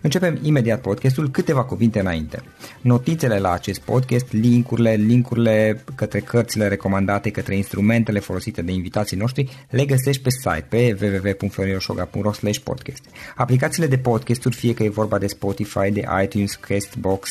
Începem 0.00 0.38
imediat 0.42 0.80
podcastul 0.80 1.30
câteva 1.30 1.64
cuvinte 1.64 2.00
înainte. 2.00 2.42
Notițele 2.80 3.38
la 3.38 3.52
acest 3.52 3.80
podcast, 3.80 4.32
linkurile, 4.32 4.94
linkurile 4.94 5.84
către 5.94 6.20
cărțile 6.20 6.68
recomandate, 6.68 7.30
către 7.30 7.56
instrumentele 7.56 8.18
folosite 8.18 8.62
de 8.62 8.72
invitații 8.72 9.16
noștri, 9.16 9.66
le 9.70 9.84
găsești 9.84 10.22
pe 10.22 10.30
site 10.30 10.66
pe 10.68 10.96
www.florinosoga.ro 11.00 12.30
podcast. 12.64 13.02
Aplicațiile 13.36 13.86
de 13.86 13.98
podcasturi, 13.98 14.56
fie 14.56 14.74
că 14.74 14.82
e 14.82 14.88
vorba 14.88 15.18
de 15.18 15.26
Spotify, 15.26 15.90
de 15.90 16.04
iTunes, 16.22 16.54
Castbox, 16.54 17.30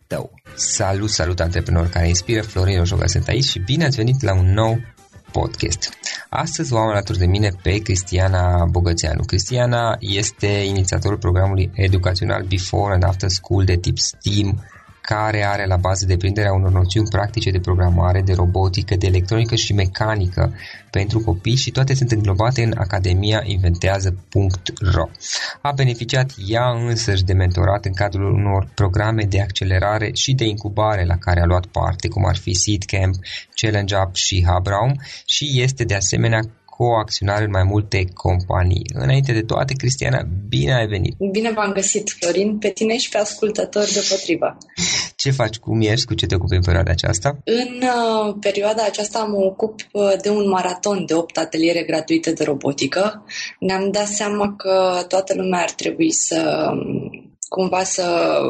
tău. 0.11 0.31
Salut, 0.55 1.09
salut 1.09 1.39
antreprenori 1.39 1.89
care 1.89 2.07
inspiră, 2.07 2.41
Florin 2.41 2.79
Ojoga 2.79 3.07
sunt 3.07 3.27
aici 3.27 3.43
și 3.43 3.59
bine 3.59 3.85
ați 3.85 3.95
venit 3.95 4.21
la 4.21 4.33
un 4.33 4.53
nou 4.53 4.79
podcast. 5.31 5.89
Astăzi 6.29 6.73
o 6.73 6.77
am 6.77 6.89
alături 6.89 7.17
de 7.17 7.25
mine 7.25 7.49
pe 7.63 7.77
Cristiana 7.77 8.65
Bogățeanu. 8.65 9.23
Cristiana 9.23 9.97
este 9.99 10.47
inițiatorul 10.47 11.17
programului 11.17 11.71
educațional 11.73 12.43
Before 12.43 12.93
and 12.93 13.03
After 13.03 13.29
School 13.29 13.63
de 13.63 13.75
tip 13.75 13.97
STEAM 13.97 14.65
care 15.13 15.45
are 15.45 15.65
la 15.65 15.75
bază 15.75 16.05
deprinderea 16.05 16.53
unor 16.53 16.71
noțiuni 16.71 17.07
practice 17.07 17.51
de 17.51 17.59
programare, 17.59 18.21
de 18.21 18.33
robotică, 18.33 18.95
de 18.95 19.07
electronică 19.07 19.55
și 19.55 19.73
mecanică 19.73 20.53
pentru 20.91 21.19
copii 21.19 21.55
și 21.55 21.71
toate 21.71 21.93
sunt 21.93 22.11
înglobate 22.11 22.63
în 22.63 22.73
Academia 22.77 23.41
Inventează.ro. 23.45 25.05
A 25.61 25.71
beneficiat 25.71 26.31
ea 26.47 26.69
însăși 26.69 27.23
de 27.23 27.33
mentorat 27.33 27.85
în 27.85 27.93
cadrul 27.93 28.33
unor 28.33 28.71
programe 28.75 29.23
de 29.23 29.41
accelerare 29.41 30.09
și 30.13 30.33
de 30.33 30.45
incubare 30.45 31.05
la 31.05 31.17
care 31.17 31.41
a 31.41 31.45
luat 31.45 31.65
parte, 31.65 32.07
cum 32.07 32.25
ar 32.25 32.35
fi 32.35 32.53
Seed 32.53 32.83
Camp, 32.83 33.15
Challenge 33.61 33.95
Up 33.95 34.15
și 34.15 34.45
Hubraum 34.47 35.01
și 35.25 35.61
este 35.61 35.83
de 35.83 35.95
asemenea 35.95 36.41
coacționare 36.81 37.43
în 37.43 37.49
mai 37.59 37.63
multe 37.63 37.99
companii. 38.13 38.85
Înainte 38.93 39.31
de 39.33 39.41
toate, 39.41 39.73
Cristiana, 39.73 40.21
bine 40.49 40.73
ai 40.73 40.87
venit! 40.87 41.15
Bine 41.31 41.51
v-am 41.51 41.71
găsit, 41.71 42.09
Florin, 42.19 42.57
pe 42.57 42.69
tine 42.69 42.97
și 42.97 43.09
pe 43.09 43.17
ascultători 43.17 43.93
deopotrivă. 43.93 44.57
Ce 45.21 45.31
faci, 45.31 45.57
cum 45.57 45.81
ești, 45.81 46.05
cu 46.05 46.13
ce 46.13 46.25
te 46.25 46.35
ocupi 46.35 46.55
în 46.55 46.61
perioada 46.61 46.91
aceasta? 46.91 47.37
În 47.43 47.81
uh, 47.81 48.35
perioada 48.39 48.83
aceasta 48.85 49.23
mă 49.23 49.37
ocup 49.37 49.79
uh, 49.91 50.13
de 50.21 50.29
un 50.29 50.49
maraton 50.49 51.05
de 51.05 51.13
8 51.13 51.37
ateliere 51.37 51.83
gratuite 51.83 52.31
de 52.31 52.43
robotică. 52.43 53.25
Ne-am 53.59 53.91
dat 53.91 54.07
seama 54.07 54.55
că 54.55 55.05
toată 55.07 55.33
lumea 55.35 55.61
ar 55.61 55.71
trebui 55.71 56.11
să 56.11 56.69
um, 56.71 57.30
cumva 57.55 57.83
să 57.83 58.03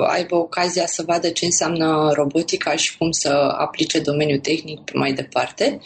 aibă 0.08 0.36
ocazia 0.36 0.86
să 0.86 1.04
vadă 1.06 1.30
ce 1.30 1.46
înseamnă 1.46 2.12
robotica 2.14 2.76
și 2.76 2.98
cum 2.98 3.12
să 3.12 3.56
aplice 3.58 4.00
domeniul 4.00 4.40
tehnic 4.40 4.80
pe 4.80 4.92
mai 4.96 5.14
departe. 5.14 5.80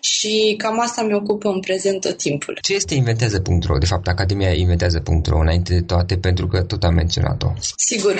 Și 0.00 0.54
cam 0.58 0.80
asta 0.80 1.02
mi 1.02 1.14
ocupă 1.14 1.48
în 1.48 1.60
prezent 1.60 2.00
tot 2.00 2.16
timpul. 2.16 2.58
Ce 2.62 2.74
este 2.74 2.94
inventează.ro? 2.94 3.78
De 3.78 3.86
fapt, 3.86 4.08
Academia 4.08 4.52
inventează.ro 4.52 5.38
înainte 5.38 5.74
de 5.74 5.80
toate, 5.80 6.16
pentru 6.16 6.46
că 6.46 6.62
tot 6.62 6.84
am 6.84 6.94
menționat-o. 6.94 7.52
Sigur. 7.76 8.14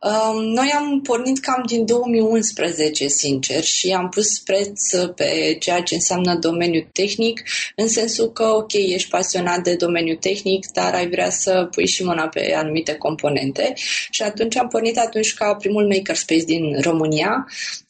Um, 0.00 0.42
noi 0.42 0.72
am 0.76 1.00
pornit 1.00 1.38
cam 1.38 1.62
din 1.66 1.84
2011, 1.86 3.06
sincer, 3.08 3.62
și 3.62 3.90
am 3.90 4.08
pus 4.08 4.38
preț 4.38 4.90
pe 5.14 5.56
ceea 5.60 5.80
ce 5.82 5.94
înseamnă 5.94 6.34
domeniul 6.34 6.88
tehnic, 6.92 7.42
în 7.76 7.88
sensul 7.88 8.32
că, 8.32 8.44
ok, 8.44 8.72
ești 8.72 9.10
pasionat 9.10 9.62
de 9.62 9.74
domeniul 9.74 10.16
tehnic, 10.16 10.66
dar 10.72 10.94
ai 10.94 11.08
vrea 11.08 11.30
să 11.30 11.68
pui 11.70 11.86
și 11.86 12.04
mâna 12.04 12.28
pe 12.28 12.54
anumite 12.56 12.94
componente. 12.94 13.74
Și 14.10 14.22
atunci 14.22 14.56
am 14.56 14.68
pornit 14.68 14.98
atunci 14.98 15.34
ca 15.34 15.54
primul 15.54 15.86
makerspace 15.86 16.44
din 16.44 16.80
România, 16.80 17.46
Uh, 17.48 17.85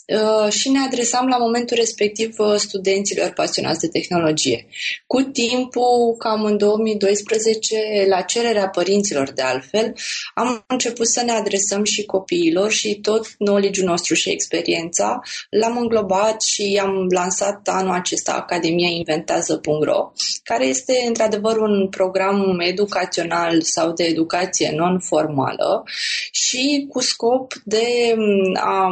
și 0.48 0.68
ne 0.68 0.78
adresam 0.78 1.26
la 1.26 1.36
momentul 1.36 1.76
respectiv 1.76 2.34
uh, 2.38 2.54
studenților 2.56 3.30
pasionați 3.30 3.80
de 3.80 3.88
tehnologie. 3.88 4.66
Cu 5.06 5.20
timpul, 5.20 6.14
cam 6.18 6.44
în 6.44 6.56
2012, 6.56 8.06
la 8.08 8.20
cererea 8.20 8.68
părinților 8.68 9.32
de 9.32 9.42
altfel, 9.42 9.94
am 10.34 10.64
început 10.66 11.08
să 11.08 11.22
ne 11.24 11.32
adresăm 11.32 11.84
și 11.84 12.04
copiilor 12.04 12.70
și 12.70 13.00
tot 13.00 13.26
knowledge-ul 13.26 13.86
nostru 13.86 14.14
și 14.14 14.30
experiența 14.30 15.20
l-am 15.50 15.76
înglobat 15.76 16.42
și 16.42 16.80
am 16.82 17.06
lansat 17.08 17.68
anul 17.68 17.94
acesta 17.94 18.32
Academia 18.32 18.88
Inventează.ro, 18.88 20.12
care 20.42 20.66
este 20.66 21.04
într-adevăr 21.06 21.56
un 21.56 21.88
program 21.88 22.60
educațional 22.60 23.62
sau 23.62 23.92
de 23.92 24.04
educație 24.04 24.72
non-formală 24.74 25.82
și 26.30 26.86
cu 26.88 27.00
scop 27.00 27.52
de 27.64 28.14
a 28.54 28.90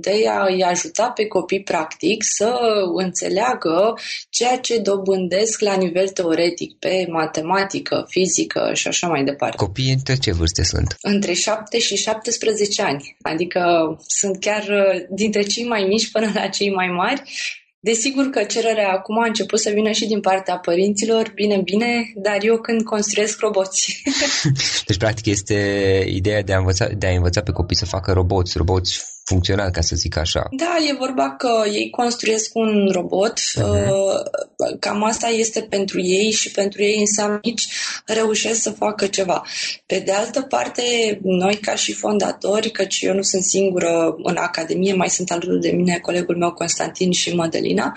de 0.00 0.28
a-i 0.28 0.60
ajuta 0.60 1.08
pe 1.14 1.26
copii 1.26 1.62
practic 1.62 2.22
să 2.36 2.58
înțeleagă 2.94 3.94
ceea 4.30 4.58
ce 4.58 4.78
dobândesc 4.78 5.60
la 5.60 5.76
nivel 5.76 6.08
teoretic 6.08 6.78
pe 6.78 7.06
matematică, 7.10 8.06
fizică 8.08 8.70
și 8.74 8.88
așa 8.88 9.08
mai 9.08 9.24
departe. 9.24 9.56
Copiii 9.56 9.92
între 9.92 10.16
ce 10.16 10.32
vârste 10.32 10.62
sunt? 10.62 10.96
Între 11.00 11.32
7 11.32 11.78
și 11.78 11.96
17 11.96 12.82
ani, 12.82 13.16
adică 13.22 13.62
sunt 14.06 14.40
chiar 14.40 14.64
dintre 15.10 15.42
cei 15.42 15.64
mai 15.64 15.84
mici 15.88 16.10
până 16.10 16.30
la 16.34 16.46
cei 16.46 16.70
mai 16.70 16.88
mari 16.88 17.22
Desigur 17.84 18.30
că 18.30 18.44
cererea 18.44 18.92
acum 18.92 19.18
a 19.22 19.26
început 19.26 19.60
să 19.60 19.70
vină 19.74 19.90
și 19.90 20.06
din 20.06 20.20
partea 20.20 20.58
părinților, 20.58 21.32
bine, 21.34 21.60
bine, 21.64 22.12
dar 22.16 22.38
eu 22.40 22.56
când 22.58 22.82
construiesc 22.82 23.40
roboți. 23.40 24.02
deci, 24.86 24.96
practic, 24.96 25.26
este 25.26 25.54
ideea 26.08 26.42
de 26.42 26.52
a, 26.52 26.58
învăța, 26.58 26.86
de 26.86 27.06
a 27.06 27.10
învăța 27.10 27.40
pe 27.40 27.52
copii 27.52 27.76
să 27.76 27.84
facă 27.84 28.12
roboți, 28.12 28.56
roboți 28.56 29.00
funcțional, 29.32 29.70
ca 29.70 29.80
să 29.80 29.96
zic 29.96 30.16
așa. 30.16 30.48
Da, 30.50 30.76
e 30.88 30.94
vorba 30.98 31.34
că 31.36 31.62
ei 31.72 31.90
construiesc 31.90 32.50
un 32.54 32.88
robot, 32.92 33.38
uh-huh. 33.38 34.78
cam 34.78 35.04
asta 35.04 35.28
este 35.28 35.60
pentru 35.60 36.00
ei 36.00 36.30
și 36.30 36.50
pentru 36.50 36.82
ei 36.82 36.96
înseamnă 36.98 37.38
nici 37.42 37.66
reușesc 38.06 38.62
să 38.62 38.70
facă 38.70 39.06
ceva. 39.06 39.42
Pe 39.86 40.02
de 40.04 40.12
altă 40.12 40.40
parte, 40.40 40.82
noi 41.22 41.54
ca 41.56 41.74
și 41.74 41.92
fondatori, 41.92 42.70
căci 42.70 43.00
eu 43.00 43.14
nu 43.14 43.22
sunt 43.22 43.42
singură 43.42 44.14
în 44.22 44.36
Academie, 44.36 44.94
mai 44.94 45.08
sunt 45.08 45.30
alături 45.30 45.60
de 45.60 45.70
mine 45.70 45.98
colegul 45.98 46.36
meu 46.36 46.52
Constantin 46.52 47.12
și 47.12 47.34
Mădălina 47.34 47.92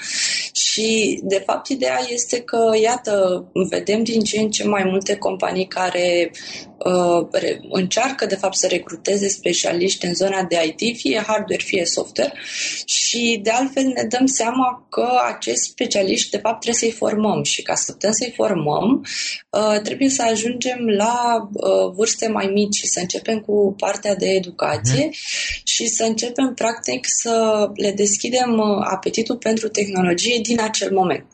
și 0.54 1.20
de 1.24 1.44
fapt 1.46 1.68
ideea 1.68 2.00
este 2.10 2.42
că, 2.42 2.72
iată, 2.82 3.46
vedem 3.70 4.04
din 4.04 4.20
ce 4.20 4.40
în 4.40 4.50
ce 4.50 4.68
mai 4.68 4.84
multe 4.84 5.16
companii 5.16 5.68
care 5.68 6.32
uh, 6.78 7.28
încearcă 7.70 8.26
de 8.26 8.36
fapt 8.36 8.56
să 8.56 8.68
recruteze 8.68 9.28
specialiști 9.28 10.06
în 10.06 10.14
zona 10.14 10.44
de 10.44 10.76
IT, 10.78 10.98
fie 10.98 11.24
hardware, 11.28 11.64
fie 11.64 11.86
software 11.86 12.34
și 12.86 13.40
de 13.44 13.50
altfel 13.50 13.84
ne 13.84 14.04
dăm 14.04 14.26
seama 14.26 14.88
că 14.90 15.08
acești 15.28 15.62
specialiști 15.62 16.30
de 16.30 16.38
fapt 16.38 16.60
trebuie 16.60 16.90
să-i 16.90 16.98
formăm 16.98 17.44
și 17.44 17.62
ca 17.62 17.76
să 17.76 17.92
putem 17.92 18.12
să-i 18.12 18.34
formăm 18.36 19.06
uh, 19.50 19.80
trebuie 19.84 20.10
să 20.10 20.24
ajungem 20.24 20.88
la 20.98 21.50
uh, 21.54 21.92
vârste 21.96 22.28
mai 22.28 22.48
mici 22.54 22.76
și 22.76 22.88
să 22.88 23.00
începem 23.00 23.40
cu 23.40 23.76
partea 23.78 24.16
de 24.16 24.28
educație 24.28 25.08
mm-hmm. 25.08 25.64
și 25.64 25.88
să 25.88 26.04
începem 26.04 26.54
practic 26.54 27.06
să 27.22 27.68
le 27.76 27.92
deschidem 27.92 28.58
uh, 28.58 28.86
apetitul 28.90 29.38
pentru 29.38 29.68
tehnologie 29.68 30.40
din 30.42 30.60
acel 30.60 30.92
moment. 30.92 31.26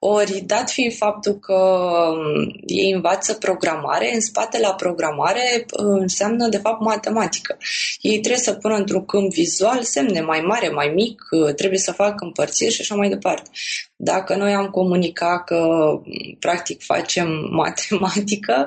Ori, 0.00 0.42
dat 0.46 0.70
fiind 0.70 0.94
faptul 0.94 1.38
că 1.38 1.54
um, 1.54 2.60
ei 2.66 2.90
învață 2.90 3.34
programare, 3.34 4.14
în 4.14 4.20
spate 4.20 4.58
la 4.60 4.74
programare 4.74 5.66
uh, 5.78 6.00
înseamnă, 6.00 6.48
de 6.48 6.56
fapt, 6.56 6.80
matematică. 6.80 7.56
Ei 8.00 8.20
trebuie 8.20 8.42
să 8.42 8.52
pună 8.52 8.74
într-un 8.74 9.04
câmp 9.04 9.32
vizual 9.32 9.82
semne 9.82 10.20
mai 10.20 10.40
mare, 10.40 10.68
mai 10.68 10.92
mic, 10.94 11.22
uh, 11.30 11.54
trebuie 11.54 11.78
să 11.78 11.92
facă 11.92 12.24
împărțiri 12.24 12.72
și 12.72 12.80
așa 12.80 12.94
mai 12.94 13.08
departe. 13.08 13.50
Dacă 13.96 14.36
noi 14.36 14.52
am 14.52 14.66
comunicat 14.66 15.44
că, 15.44 15.56
um, 15.56 16.02
practic, 16.38 16.82
facem 16.82 17.28
matematică, 17.62 18.66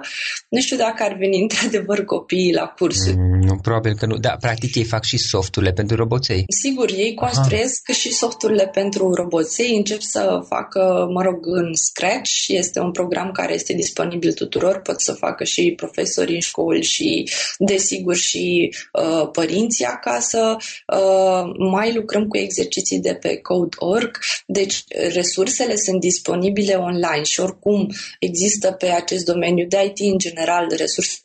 nu 0.50 0.60
știu 0.60 0.78
dacă 0.78 1.04
ar 1.04 1.16
veni 1.20 1.42
într-adevăr 1.42 2.04
copiii 2.04 2.54
la 2.54 2.66
cursuri. 2.66 3.16
Mm, 3.16 3.40
nu, 3.42 3.56
probabil 3.62 3.96
că 3.96 4.06
nu. 4.06 4.18
Da, 4.18 4.38
practic 4.40 4.76
ei 4.76 4.84
fac 4.84 5.04
și 5.04 5.18
softurile 5.18 5.72
pentru 5.72 5.96
roboței. 5.96 6.44
Sigur, 6.64 6.90
ei 6.90 7.14
construiesc 7.14 7.90
Aha. 7.90 7.98
și 7.98 8.12
softurile 8.12 8.68
pentru 8.68 9.14
roboței, 9.14 9.76
încep 9.76 10.02
să 10.02 10.44
facă, 10.48 11.08
mă 11.12 11.21
rog, 11.22 11.46
în 11.46 11.74
Scratch. 11.74 12.48
Este 12.48 12.80
un 12.80 12.92
program 12.92 13.32
care 13.32 13.54
este 13.54 13.74
disponibil 13.74 14.34
tuturor, 14.34 14.82
pot 14.82 15.02
să 15.02 15.14
facă 15.14 15.44
și 15.44 15.74
profesori 15.76 16.34
în 16.34 16.40
școli 16.40 16.84
și, 16.84 17.30
desigur, 17.58 18.16
și 18.16 18.74
uh, 18.92 19.30
părinții 19.32 19.86
acasă. 19.86 20.58
Uh, 20.88 21.44
mai 21.72 21.94
lucrăm 21.94 22.28
cu 22.28 22.38
exerciții 22.38 23.00
de 23.00 23.14
pe 23.14 23.38
Code.org, 23.38 24.18
deci 24.46 24.84
resursele 25.14 25.76
sunt 25.76 26.00
disponibile 26.00 26.74
online 26.74 27.24
și 27.24 27.40
oricum 27.40 27.88
există 28.20 28.72
pe 28.72 28.88
acest 28.88 29.26
domeniu 29.26 29.68
de 29.68 29.94
IT 29.96 30.12
în 30.12 30.18
general 30.18 30.68
resurse 30.78 31.20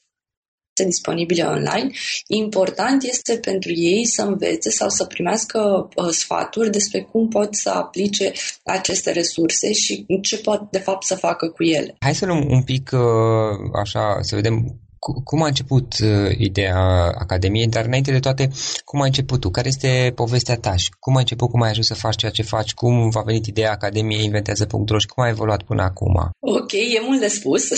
disponibile 0.85 1.43
online. 1.43 1.91
Important 2.27 3.03
este 3.03 3.37
pentru 3.37 3.73
ei 3.73 4.07
să 4.07 4.23
învețe 4.23 4.71
sau 4.71 4.89
să 4.89 5.05
primească 5.05 5.89
uh, 5.97 6.09
sfaturi 6.11 6.71
despre 6.71 7.01
cum 7.01 7.29
pot 7.29 7.55
să 7.55 7.71
aplice 7.71 8.33
aceste 8.65 9.13
resurse 9.13 9.73
și 9.73 10.07
ce 10.23 10.39
pot 10.39 10.71
de 10.71 10.79
fapt 10.79 11.05
să 11.05 11.15
facă 11.15 11.49
cu 11.49 11.63
ele. 11.63 11.97
Hai 11.99 12.15
să 12.15 12.27
luăm 12.27 12.47
un 12.49 12.63
pic 12.63 12.91
uh, 12.93 13.81
așa, 13.83 14.19
să 14.21 14.35
vedem 14.35 14.81
cum 15.25 15.43
a 15.43 15.47
început 15.47 15.95
uh, 15.99 16.31
ideea 16.39 16.79
Academiei, 17.19 17.67
dar 17.67 17.85
înainte 17.85 18.13
de 18.13 18.19
toate, 18.19 18.51
cum 18.85 19.01
a 19.01 19.05
început 19.05 19.41
tu? 19.41 19.51
Care 19.51 19.69
este 19.69 20.13
povestea 20.15 20.57
ta 20.57 20.77
și 20.77 20.91
cum 21.01 21.15
ai 21.15 21.21
început, 21.21 21.51
cum 21.51 21.63
ai 21.63 21.71
ajuns 21.71 21.87
să 21.87 21.95
faci 21.95 22.17
ceea 22.17 22.31
ce 22.31 22.43
faci, 22.43 22.75
cum 22.75 23.11
v-a 23.11 23.23
venit 23.23 23.47
ideea 23.47 23.71
Academiei 23.71 24.25
Inventează.ro 24.25 24.99
și 24.99 25.07
cum 25.07 25.25
a 25.25 25.29
evoluat 25.29 25.63
până 25.63 25.83
acum? 25.83 26.31
Ok, 26.41 26.73
e 26.73 27.01
mult 27.07 27.21
de 27.21 27.29
spus. 27.29 27.69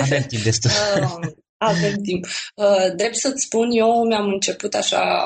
Avem 0.00 0.22
timp 0.22 0.42
destul. 0.42 0.70
uh, 1.60 1.68
avem 1.68 1.94
timp. 2.02 2.24
Uh, 2.54 2.94
drept 2.96 3.16
să-ți 3.16 3.44
spun, 3.44 3.70
eu 3.70 4.04
mi-am 4.06 4.26
început 4.26 4.74
așa, 4.74 5.24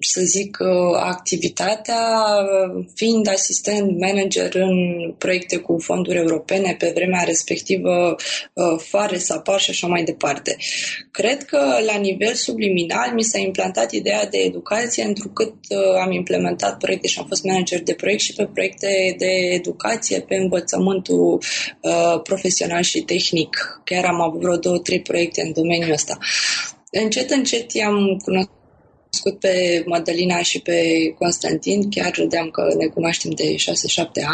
să 0.00 0.20
zic, 0.20 0.58
uh, 0.60 0.98
activitatea 1.00 2.24
fiind 2.94 3.28
asistent 3.28 3.98
manager 3.98 4.54
în 4.54 4.76
proiecte 5.18 5.56
cu 5.56 5.78
fonduri 5.78 6.18
europene 6.18 6.76
pe 6.78 6.92
vremea 6.94 7.22
respectivă, 7.24 8.16
uh, 8.52 8.78
Fare, 8.78 9.18
Sapar 9.18 9.60
și 9.60 9.70
așa 9.70 9.86
mai 9.86 10.04
departe. 10.04 10.56
Cred 11.10 11.42
că 11.42 11.58
la 11.86 11.96
nivel 11.96 12.34
subliminal 12.34 13.12
mi 13.14 13.22
s-a 13.22 13.38
implantat 13.38 13.92
ideea 13.92 14.26
de 14.26 14.38
educație, 14.38 15.04
întrucât 15.04 15.54
am 16.02 16.12
implementat 16.12 16.78
proiecte 16.78 17.08
și 17.08 17.18
am 17.18 17.26
fost 17.26 17.44
manager 17.44 17.82
de 17.82 17.94
proiect 17.94 18.20
și 18.20 18.32
pe 18.32 18.48
proiecte 18.52 19.14
de 19.18 19.30
educație, 19.52 20.20
pe 20.20 20.34
învățământul 20.34 21.42
profesional 22.22 22.82
și 22.82 23.00
tehnic. 23.00 23.80
Chiar 23.84 24.04
am 24.04 24.20
avut 24.20 24.40
vreo 24.40 24.56
două, 24.56 24.78
trei 24.78 25.00
proiecte 25.00 25.42
în 25.42 25.52
domeniul 25.56 25.92
ăsta. 25.92 26.18
Încet, 26.90 27.30
încet 27.30 27.72
i-am 27.72 28.16
cunoscut 28.24 29.40
pe 29.40 29.82
Madalina 29.86 30.42
și 30.42 30.60
pe 30.60 30.78
Constantin, 31.18 31.90
chiar 31.90 32.10
credeam 32.10 32.48
că 32.50 32.74
ne 32.78 32.86
cunoaștem 32.86 33.30
de 33.30 33.54
6-7 33.54 33.64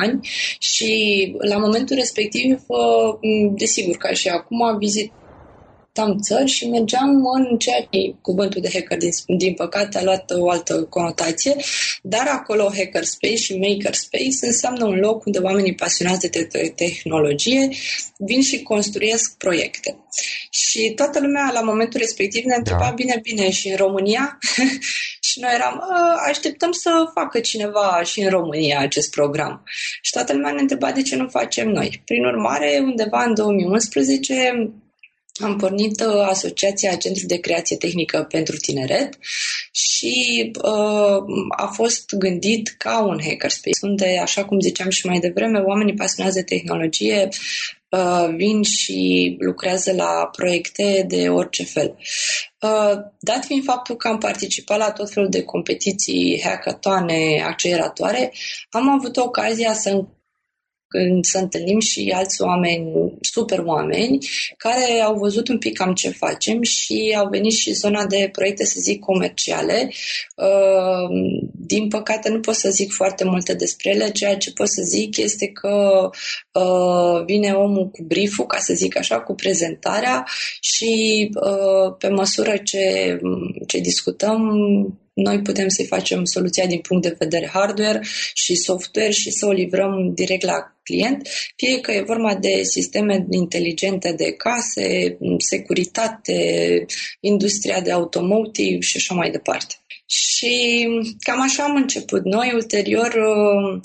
ani 0.02 0.28
și 0.58 0.92
la 1.38 1.56
momentul 1.56 1.96
respectiv, 1.96 2.60
desigur, 3.56 3.96
ca 3.96 4.12
și 4.12 4.28
acum, 4.28 4.78
vizit 4.78 5.12
vizitam 5.94 6.18
țări 6.20 6.50
și 6.50 6.68
mergeam 6.68 7.26
în 7.34 7.58
ceea 7.58 7.80
ce 7.80 8.14
cuvântul 8.20 8.60
de 8.60 8.70
hacker, 8.72 8.98
din, 8.98 9.10
din 9.36 9.54
păcate, 9.54 9.98
a 9.98 10.02
luat 10.02 10.30
o 10.30 10.50
altă 10.50 10.82
conotație, 10.82 11.56
dar 12.02 12.26
acolo 12.28 12.72
hackerspace 12.76 13.36
și 13.36 13.58
makerspace 13.58 14.46
înseamnă 14.46 14.84
un 14.84 14.98
loc 14.98 15.24
unde 15.24 15.38
oamenii 15.38 15.74
pasionați 15.74 16.30
de 16.30 16.44
te- 16.44 16.72
tehnologie 16.76 17.68
vin 18.18 18.42
și 18.42 18.62
construiesc 18.62 19.36
proiecte. 19.36 19.96
Și 20.50 20.92
toată 20.96 21.20
lumea 21.20 21.50
la 21.52 21.60
momentul 21.60 22.00
respectiv 22.00 22.44
ne 22.44 22.54
întreba, 22.54 22.84
da. 22.88 22.90
bine, 22.94 23.18
bine, 23.22 23.50
și 23.50 23.68
în 23.68 23.76
România? 23.76 24.38
și 25.28 25.40
noi 25.40 25.50
eram, 25.54 25.82
așteptăm 26.28 26.72
să 26.72 26.90
facă 27.14 27.40
cineva 27.40 28.00
și 28.04 28.20
în 28.20 28.28
România 28.28 28.80
acest 28.80 29.10
program. 29.10 29.62
Și 30.02 30.12
toată 30.12 30.32
lumea 30.32 30.52
ne 30.52 30.60
întreba 30.60 30.92
de 30.92 31.02
ce 31.02 31.16
nu 31.16 31.28
facem 31.28 31.68
noi. 31.68 32.02
Prin 32.04 32.24
urmare, 32.24 32.80
undeva 32.82 33.24
în 33.24 33.34
2011, 33.34 34.72
am 35.42 35.56
pornit 35.56 36.00
uh, 36.00 36.26
Asociația 36.28 36.94
Centru 36.94 37.26
de 37.26 37.36
Creație 37.36 37.76
Tehnică 37.76 38.26
pentru 38.30 38.56
Tineret 38.56 39.18
și 39.72 40.50
uh, 40.62 41.22
a 41.56 41.66
fost 41.66 42.14
gândit 42.14 42.74
ca 42.78 43.02
un 43.04 43.18
hackerspace, 43.22 43.78
unde, 43.82 44.18
așa 44.22 44.44
cum 44.44 44.60
ziceam 44.60 44.90
și 44.90 45.06
mai 45.06 45.18
devreme, 45.18 45.58
oamenii 45.58 45.94
pasionați 45.94 46.36
de 46.36 46.42
tehnologie 46.42 47.28
uh, 47.88 48.34
vin 48.36 48.62
și 48.62 49.36
lucrează 49.38 49.92
la 49.92 50.28
proiecte 50.36 51.04
de 51.08 51.28
orice 51.28 51.64
fel. 51.64 51.96
Uh, 52.60 52.98
dat 53.18 53.44
fiind 53.44 53.64
faptul 53.64 53.96
că 53.96 54.08
am 54.08 54.18
participat 54.18 54.78
la 54.78 54.90
tot 54.90 55.10
felul 55.10 55.28
de 55.28 55.42
competiții, 55.42 56.40
hackatoane, 56.44 57.42
acceleratoare, 57.46 58.32
am 58.70 58.88
avut 58.88 59.16
ocazia 59.16 59.72
să 59.72 60.04
când 60.92 61.24
să 61.24 61.38
întâlnim 61.38 61.80
și 61.80 62.12
alți 62.14 62.42
oameni, 62.42 63.12
super 63.20 63.58
oameni, 63.58 64.18
care 64.56 65.00
au 65.00 65.14
văzut 65.14 65.48
un 65.48 65.58
pic 65.58 65.76
cam 65.76 65.94
ce 65.94 66.10
facem 66.10 66.62
și 66.62 67.16
au 67.18 67.28
venit 67.28 67.52
și 67.52 67.72
zona 67.72 68.06
de 68.06 68.28
proiecte, 68.32 68.64
să 68.64 68.76
zic, 68.80 69.00
comerciale. 69.00 69.92
Uh, 70.36 71.42
din 71.66 71.88
păcate 71.88 72.28
nu 72.28 72.40
pot 72.40 72.54
să 72.54 72.70
zic 72.70 72.92
foarte 72.92 73.24
multe 73.24 73.54
despre 73.54 73.90
ele, 73.90 74.10
ceea 74.10 74.36
ce 74.36 74.52
pot 74.52 74.68
să 74.68 74.82
zic 74.84 75.16
este 75.16 75.46
că 75.46 76.10
uh, 76.52 77.24
vine 77.24 77.52
omul 77.52 77.88
cu 77.88 78.02
brieful, 78.02 78.46
ca 78.46 78.58
să 78.58 78.74
zic 78.74 78.96
așa, 78.96 79.20
cu 79.20 79.34
prezentarea 79.34 80.26
și 80.60 81.30
uh, 81.34 81.94
pe 81.98 82.08
măsură 82.08 82.56
ce, 82.56 83.18
ce 83.66 83.78
discutăm, 83.78 84.40
noi 85.14 85.42
putem 85.42 85.68
să-i 85.68 85.86
facem 85.86 86.24
soluția 86.24 86.66
din 86.66 86.80
punct 86.80 87.02
de 87.02 87.16
vedere 87.18 87.50
hardware 87.52 88.00
și 88.34 88.54
software 88.54 89.10
și 89.10 89.30
să 89.30 89.46
o 89.46 89.52
livrăm 89.52 90.12
direct 90.14 90.44
la 90.44 90.76
client, 90.82 91.28
fie 91.56 91.80
că 91.80 91.92
e 91.92 92.02
vorba 92.02 92.34
de 92.34 92.62
sisteme 92.62 93.26
inteligente 93.30 94.12
de 94.12 94.32
case, 94.32 95.18
securitate, 95.38 96.86
industria 97.20 97.80
de 97.80 97.92
automotive 97.92 98.80
și 98.80 98.96
așa 98.96 99.14
mai 99.14 99.30
departe. 99.30 99.74
Și 100.12 100.88
cam 101.18 101.40
așa 101.40 101.64
am 101.64 101.76
început 101.76 102.24
noi. 102.24 102.50
Ulterior, 102.54 103.14
uh, 103.14 103.80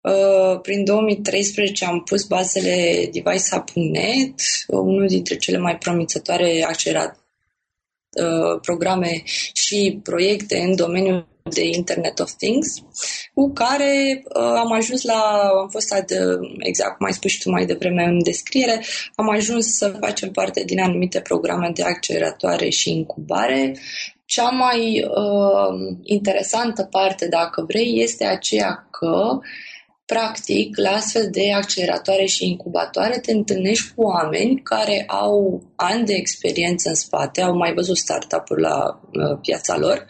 uh, 0.00 0.60
prin 0.60 0.84
2013 0.84 1.84
am 1.84 2.02
pus 2.02 2.24
bazele 2.24 3.08
device.net, 3.12 4.34
unul 4.66 5.06
dintre 5.06 5.36
cele 5.36 5.58
mai 5.58 5.78
promițătoare 5.78 6.64
accelerat 6.68 7.18
uh, 8.22 8.60
programe 8.62 9.22
și 9.52 10.00
proiecte 10.02 10.58
în 10.58 10.76
domeniul 10.76 11.28
de 11.42 11.64
Internet 11.64 12.18
of 12.18 12.32
Things, 12.32 12.74
cu 13.34 13.52
care 13.52 14.22
uh, 14.24 14.42
am 14.42 14.72
ajuns 14.72 15.02
la, 15.02 15.50
am 15.60 15.68
fost 15.68 15.92
ad, 15.92 16.10
exact 16.58 16.96
cum 16.96 17.06
ai 17.06 17.12
spus 17.12 17.30
și 17.30 17.40
tu 17.40 17.50
mai 17.50 17.66
devreme 17.66 18.04
în 18.04 18.22
descriere, 18.22 18.84
am 19.14 19.28
ajuns 19.28 19.66
să 19.66 19.96
facem 20.00 20.30
parte 20.30 20.62
din 20.64 20.80
anumite 20.80 21.20
programe 21.20 21.70
de 21.74 21.82
acceleratoare 21.82 22.68
și 22.68 22.90
incubare. 22.90 23.74
Cea 24.28 24.48
mai 24.48 25.04
uh, 25.04 25.96
interesantă 26.02 26.82
parte, 26.84 27.28
dacă 27.28 27.64
vrei, 27.68 28.02
este 28.02 28.24
aceea 28.24 28.88
că 28.90 29.38
Practic, 30.14 30.76
la 30.76 30.90
astfel 30.90 31.28
de 31.30 31.52
acceleratoare 31.52 32.24
și 32.24 32.46
incubatoare 32.46 33.18
te 33.18 33.32
întâlnești 33.32 33.94
cu 33.94 34.02
oameni 34.02 34.60
care 34.62 35.04
au 35.06 35.62
ani 35.76 36.04
de 36.04 36.14
experiență 36.14 36.88
în 36.88 36.94
spate, 36.94 37.40
au 37.40 37.56
mai 37.56 37.74
văzut 37.74 37.96
startup-uri 37.96 38.60
la 38.60 39.00
uh, 39.12 39.38
piața 39.40 39.76
lor 39.76 40.06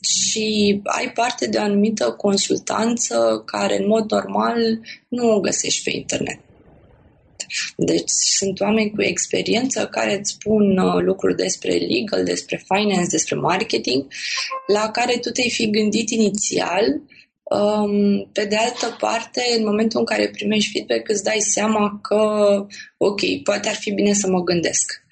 și 0.00 0.80
ai 0.84 1.12
parte 1.12 1.46
de 1.46 1.58
o 1.58 1.62
anumită 1.62 2.10
consultanță 2.10 3.42
care 3.46 3.78
în 3.78 3.86
mod 3.86 4.10
normal 4.10 4.58
nu 5.08 5.30
o 5.30 5.40
găsești 5.40 5.84
pe 5.84 5.96
internet. 5.96 6.45
Deci 7.76 8.10
sunt 8.38 8.60
oameni 8.60 8.90
cu 8.90 9.02
experiență 9.02 9.86
care 9.86 10.18
îți 10.18 10.30
spun 10.30 10.78
uh, 10.78 11.02
lucruri 11.02 11.36
despre 11.36 11.72
legal, 11.72 12.24
despre 12.24 12.64
finance, 12.66 13.10
despre 13.10 13.36
marketing, 13.36 14.06
la 14.66 14.90
care 14.90 15.18
tu 15.18 15.30
te-ai 15.30 15.50
fi 15.50 15.70
gândit 15.70 16.10
inițial 16.10 17.00
Um, 17.50 18.28
pe 18.32 18.44
de 18.44 18.56
altă 18.56 18.96
parte, 19.00 19.42
în 19.56 19.64
momentul 19.64 19.98
în 19.98 20.04
care 20.04 20.28
primești 20.28 20.70
feedback, 20.72 21.08
îți 21.08 21.24
dai 21.24 21.38
seama 21.38 21.98
că, 22.02 22.16
ok, 22.96 23.20
poate 23.42 23.68
ar 23.68 23.74
fi 23.74 23.90
bine 23.90 24.12
să 24.12 24.28
mă 24.28 24.42
gândesc. 24.42 25.02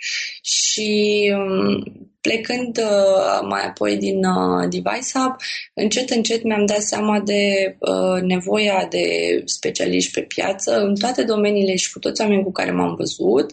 Și 0.43 1.33
um, 1.37 1.83
plecând 2.21 2.79
uh, 2.79 3.47
mai 3.49 3.65
apoi 3.67 3.97
din 3.97 4.25
uh, 4.25 4.69
Device 4.71 5.11
Hub, 5.13 5.35
încet, 5.75 6.11
încet 6.11 6.43
mi-am 6.43 6.67
dat 6.67 6.83
seama 6.83 7.21
de 7.21 7.77
uh, 7.79 8.23
nevoia 8.23 8.87
de 8.91 9.07
specialiști 9.45 10.13
pe 10.13 10.21
piață 10.21 10.81
în 10.81 10.95
toate 10.95 11.23
domeniile 11.23 11.77
și 11.77 11.93
cu 11.93 11.99
toți 11.99 12.21
oamenii 12.21 12.45
cu 12.45 12.53
care 12.53 12.71
m-am 12.71 12.95
văzut. 12.95 13.53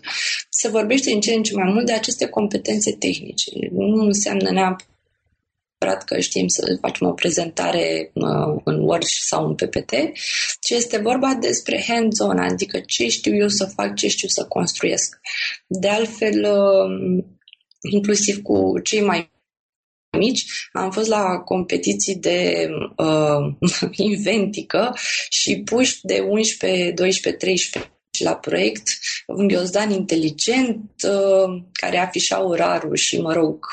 Se 0.49 0.69
vorbește 0.69 1.11
în 1.11 1.19
ce 1.19 1.33
în 1.33 1.43
ce 1.43 1.53
mai 1.55 1.71
mult 1.73 1.85
de 1.85 1.93
aceste 1.93 2.25
competențe 2.25 2.95
tehnice. 2.99 3.51
Nu 3.71 4.03
înseamnă 4.05 4.51
neapărat 4.51 4.89
neapărat 5.81 6.03
că 6.03 6.19
știm 6.19 6.47
să 6.47 6.77
facem 6.81 7.07
o 7.07 7.13
prezentare 7.13 8.11
uh, 8.13 8.61
în 8.63 8.79
Word 8.79 9.03
sau 9.03 9.45
în 9.45 9.55
PPT, 9.55 9.91
ci 10.59 10.69
este 10.69 10.97
vorba 10.97 11.33
despre 11.33 11.83
hands-on, 11.87 12.37
adică 12.37 12.79
ce 12.79 13.07
știu 13.07 13.35
eu 13.35 13.47
să 13.47 13.65
fac, 13.65 13.95
ce 13.95 14.07
știu 14.07 14.27
să 14.27 14.45
construiesc. 14.45 15.19
De 15.67 15.87
altfel, 15.87 16.43
uh, 16.43 17.23
inclusiv 17.91 18.41
cu 18.41 18.79
cei 18.83 19.01
mai 19.01 19.31
mici, 20.17 20.45
am 20.73 20.91
fost 20.91 21.07
la 21.07 21.37
competiții 21.37 22.15
de 22.15 22.69
uh, 22.97 23.69
inventică 24.09 24.95
și 25.29 25.61
puși 25.65 25.99
de 26.01 26.19
11, 26.19 26.91
12, 26.91 27.45
13 27.45 27.91
la 28.23 28.35
proiect 28.35 28.89
un 29.27 29.47
ghiozdan 29.47 29.91
inteligent 29.91 30.91
uh, 31.03 31.63
care 31.71 31.97
afișa 31.97 32.45
orarul 32.45 32.95
și, 32.95 33.21
mă 33.21 33.33
rog... 33.33 33.65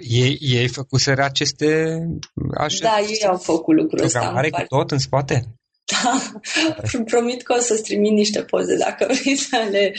Ei, 0.00 0.38
ei 0.40 0.68
făcuseră 0.68 1.22
aceste... 1.24 1.98
Așa, 2.58 2.78
da, 2.82 3.06
ei 3.08 3.26
au 3.26 3.36
făcut 3.36 3.76
lucrul 3.76 4.04
ăsta. 4.04 4.18
Programare 4.18 4.50
cu 4.50 4.62
tot 4.68 4.90
în 4.90 4.98
spate? 4.98 5.44
Da, 5.84 6.22
promit 7.10 7.42
că 7.42 7.54
o 7.58 7.60
să-ți 7.60 7.82
trimit 7.82 8.12
niște 8.12 8.42
poze 8.42 8.76
dacă 8.76 9.06
vrei 9.20 9.36
să 9.36 9.68
le, 9.70 9.94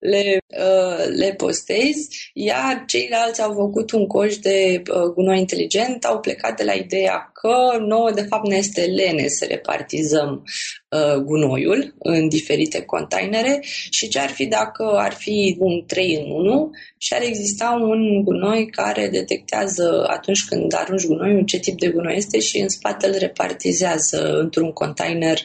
le, 0.00 0.38
uh, 0.46 1.04
le 1.16 1.34
postezi. 1.36 2.30
Iar 2.34 2.84
ceilalți 2.86 3.42
au 3.42 3.52
făcut 3.52 3.90
un 3.90 4.06
coș 4.06 4.36
de 4.36 4.82
uh, 4.90 5.12
gunoi 5.14 5.38
inteligent, 5.38 6.04
au 6.04 6.20
plecat 6.20 6.56
de 6.56 6.64
la 6.64 6.72
ideea 6.72 7.30
că 7.32 7.78
nouă 7.78 8.10
de 8.10 8.22
fapt 8.22 8.48
ne 8.48 8.56
este 8.56 8.80
lene 8.80 9.28
să 9.28 9.44
repartizăm 9.48 10.44
uh, 10.88 11.14
gunoiul 11.14 11.94
în 11.98 12.28
diferite 12.28 12.82
containere 12.82 13.60
și 13.90 14.08
ce 14.08 14.18
ar 14.18 14.28
fi 14.28 14.46
dacă 14.46 14.84
ar 14.96 15.12
fi 15.12 15.56
un 15.58 15.84
3 15.86 16.14
în 16.14 16.30
1 16.30 16.70
și 16.98 17.14
ar 17.14 17.22
exista 17.22 17.78
un 17.82 18.22
gunoi 18.22 18.66
care 18.70 19.08
detectează 19.08 20.06
atunci 20.08 20.44
când 20.44 20.74
arunci 20.74 21.06
gunoiul 21.06 21.44
ce 21.44 21.58
tip 21.58 21.78
de 21.78 21.88
gunoi 21.88 22.16
este 22.16 22.38
și 22.38 22.58
în 22.58 22.68
spate 22.68 23.06
îl 23.06 23.14
repartizează 23.18 24.38
într-un 24.38 24.72
container 24.72 25.38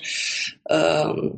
uh, 0.63 1.31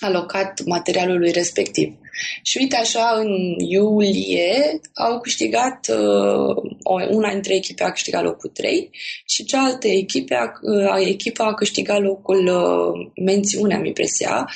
alocat 0.00 0.64
materialului 0.64 1.30
respectiv. 1.30 1.98
Și 2.42 2.58
uite 2.60 2.76
așa, 2.76 3.12
în 3.20 3.54
iulie 3.58 4.80
au 4.94 5.20
câștigat, 5.20 5.86
uh, 5.88 6.56
una 7.10 7.32
dintre 7.32 7.54
echipe 7.54 7.84
a 7.84 7.90
câștigat 7.90 8.22
locul 8.22 8.50
3 8.50 8.90
și 9.26 9.44
cealaltă 9.44 9.88
echipe 9.88 10.34
a, 10.34 10.52
uh, 10.62 11.06
echipa 11.06 11.44
a 11.44 11.54
câștigat 11.54 12.00
locul 12.00 12.46
uh, 12.46 13.10
mențiune, 13.24 13.74
am 13.74 13.84
impresia, 13.84 14.48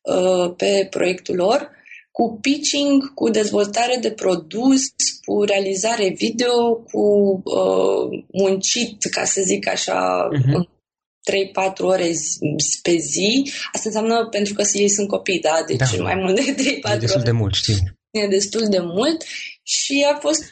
uh, 0.00 0.52
pe 0.56 0.86
proiectul 0.90 1.34
lor 1.34 1.70
cu 2.12 2.38
pitching, 2.40 3.14
cu 3.14 3.30
dezvoltare 3.30 3.98
de 4.00 4.10
produs, 4.10 4.80
cu 5.24 5.42
realizare 5.42 6.14
video, 6.16 6.74
cu 6.74 7.02
uh, 7.44 8.22
muncit, 8.32 9.04
ca 9.10 9.24
să 9.24 9.40
zic 9.44 9.68
așa, 9.68 10.28
uh-huh 10.32 10.78
3-4 11.30 11.32
ore 11.76 12.10
pe 12.82 12.96
zi. 12.96 13.52
Asta 13.72 13.88
înseamnă 13.88 14.28
pentru 14.30 14.54
că 14.54 14.62
ei 14.72 14.90
sunt 14.90 15.08
copii, 15.08 15.40
da? 15.40 15.64
Deci 15.66 15.96
da. 15.96 16.02
mai 16.02 16.14
mult 16.14 16.34
de 16.34 16.54
3-4 16.54 16.84
ore. 16.84 16.94
E 16.94 16.98
destul 16.98 17.22
de 17.22 17.30
mult, 17.30 17.54
știi. 17.54 17.98
E 18.10 18.26
destul 18.26 18.66
de 18.68 18.78
mult 18.80 19.24
și 19.62 20.06
a 20.12 20.18
fost 20.18 20.42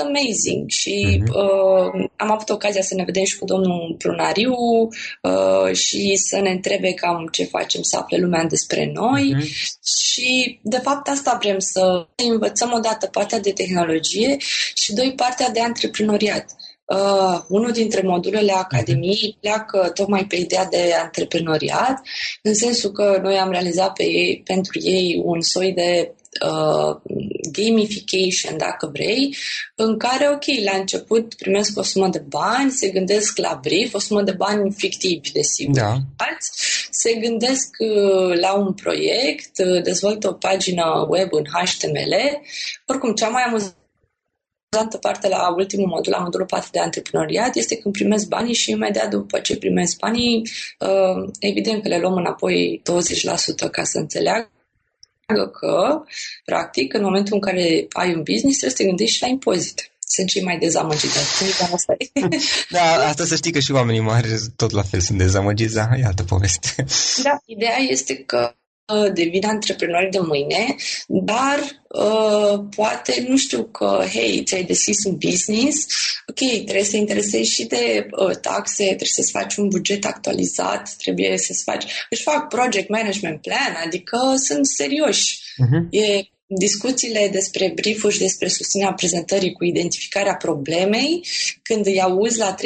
amazing 0.00 0.70
și 0.70 1.22
uh-huh. 1.22 1.28
uh, 1.28 2.08
am 2.16 2.30
avut 2.30 2.48
ocazia 2.48 2.82
să 2.82 2.94
ne 2.94 3.04
vedem 3.04 3.24
și 3.24 3.38
cu 3.38 3.44
domnul 3.44 3.94
Prunariu 3.98 4.52
uh, 4.52 5.72
și 5.72 6.16
să 6.16 6.40
ne 6.40 6.50
întrebe 6.50 6.92
cam 6.92 7.28
ce 7.32 7.44
facem, 7.44 7.82
să 7.82 7.96
afle 7.96 8.16
lumea 8.16 8.44
despre 8.44 8.90
noi 8.94 9.34
uh-huh. 9.36 9.46
și 9.84 10.60
de 10.62 10.78
fapt 10.78 11.08
asta 11.08 11.38
vrem 11.40 11.58
să 11.58 12.06
învățăm 12.30 12.72
odată 12.72 13.06
partea 13.06 13.40
de 13.40 13.52
tehnologie 13.52 14.36
și 14.74 14.92
doi 14.92 15.12
partea 15.16 15.50
de 15.50 15.60
antreprenoriat. 15.60 16.44
Uh, 16.92 17.40
unul 17.48 17.72
dintre 17.72 18.02
modulele 18.04 18.52
Academiei 18.52 19.28
mhm. 19.28 19.40
pleacă 19.40 19.90
tocmai 19.94 20.24
pe 20.24 20.36
ideea 20.36 20.66
de 20.66 20.94
antreprenoriat, 21.02 22.00
în 22.42 22.54
sensul 22.54 22.90
că 22.90 23.18
noi 23.22 23.36
am 23.36 23.50
realizat 23.50 23.92
pe 23.92 24.02
ei, 24.02 24.42
pentru 24.44 24.78
ei 24.82 25.20
un 25.24 25.40
soi 25.40 25.72
de 25.72 26.12
uh, 26.44 26.96
gamification, 27.52 28.56
dacă 28.56 28.90
vrei, 28.92 29.36
în 29.74 29.98
care, 29.98 30.28
ok, 30.28 30.44
la 30.64 30.78
început 30.78 31.34
primesc 31.34 31.78
o 31.78 31.82
sumă 31.82 32.08
de 32.08 32.24
bani, 32.28 32.70
se 32.70 32.88
gândesc 32.88 33.36
la 33.36 33.58
brief, 33.62 33.94
o 33.94 33.98
sumă 33.98 34.22
de 34.22 34.32
bani 34.32 34.72
fictivi, 34.76 35.32
desigur. 35.32 35.74
Da. 35.74 35.96
se 36.90 37.14
gândesc 37.14 37.68
uh, 37.78 38.38
la 38.40 38.54
un 38.54 38.72
proiect, 38.72 39.58
uh, 39.58 39.82
dezvoltă 39.82 40.28
o 40.28 40.32
pagină 40.32 41.06
web 41.08 41.28
în 41.32 41.44
HTML. 41.44 42.14
Oricum, 42.86 43.14
cea 43.14 43.28
mai 43.28 43.42
amuzantă 43.42 43.76
parte 45.00 45.28
la 45.28 45.54
ultimul 45.56 45.86
modul, 45.86 46.12
la 46.12 46.18
modulul 46.18 46.46
4 46.46 46.68
de 46.72 46.78
antreprenoriat, 46.78 47.56
este 47.56 47.76
când 47.76 47.94
primesc 47.94 48.28
banii 48.28 48.54
și 48.54 48.70
imediat 48.70 49.10
după 49.10 49.38
ce 49.38 49.56
primesc 49.56 49.98
banii, 49.98 50.50
uh, 50.78 51.30
evident 51.38 51.82
că 51.82 51.88
le 51.88 51.98
luăm 51.98 52.14
înapoi 52.14 52.82
20% 52.84 53.70
ca 53.70 53.84
să 53.84 53.98
înțeleagă 53.98 54.48
că, 55.60 56.02
practic, 56.44 56.94
în 56.94 57.02
momentul 57.02 57.34
în 57.34 57.40
care 57.40 57.86
ai 57.90 58.14
un 58.14 58.22
business, 58.22 58.58
trebuie 58.58 58.70
să 58.70 58.76
te 58.76 58.84
gândești 58.84 59.16
și 59.16 59.22
la 59.22 59.28
impozite 59.28 59.86
sunt 60.14 60.28
cei 60.28 60.42
mai 60.42 60.58
dezamăgiți. 60.58 61.18
Asta 61.72 61.96
da, 62.68 63.06
asta 63.08 63.24
să 63.24 63.36
știi 63.36 63.52
că 63.52 63.58
și 63.58 63.72
oamenii 63.72 64.00
mari 64.00 64.28
tot 64.56 64.70
la 64.70 64.82
fel 64.82 65.00
sunt 65.00 65.18
dezamăgiți, 65.18 65.74
dar 65.74 65.88
e 65.98 66.04
altă 66.04 66.22
poveste. 66.22 66.84
Da, 67.22 67.42
ideea 67.44 67.76
este 67.88 68.14
că 68.14 68.54
uh, 68.54 68.61
devin 69.14 69.44
antreprenori 69.44 70.10
de 70.10 70.18
mâine, 70.18 70.74
dar 71.06 71.82
uh, 71.88 72.64
poate, 72.76 73.24
nu 73.28 73.36
știu, 73.36 73.64
că, 73.64 74.04
hei, 74.12 74.42
ți-ai 74.44 74.64
deschis 74.64 75.04
un 75.04 75.16
business, 75.16 75.86
ok, 76.26 76.48
trebuie 76.48 76.84
să 76.84 76.96
interesezi 76.96 77.50
și 77.50 77.64
de 77.64 78.06
uh, 78.10 78.36
taxe, 78.36 78.84
trebuie 78.84 79.08
să-ți 79.12 79.30
faci 79.30 79.56
un 79.56 79.68
buget 79.68 80.04
actualizat, 80.04 80.94
trebuie 80.98 81.38
să-ți 81.38 81.62
faci, 81.62 81.84
își 82.10 82.22
fac 82.22 82.48
project 82.48 82.88
management 82.88 83.40
plan, 83.40 83.76
adică 83.84 84.18
sunt 84.36 84.66
serioși. 84.66 85.38
Uh-huh. 85.38 85.90
E 85.90 86.22
discuțiile 86.46 87.28
despre 87.32 87.72
brief 87.74 88.10
și 88.10 88.18
despre 88.18 88.48
susținerea 88.48 88.92
prezentării 88.92 89.52
cu 89.52 89.64
identificarea 89.64 90.34
problemei, 90.34 91.26
când 91.62 91.86
îi 91.86 92.00
auzi 92.00 92.38
la 92.38 92.54
13-14 92.54 92.58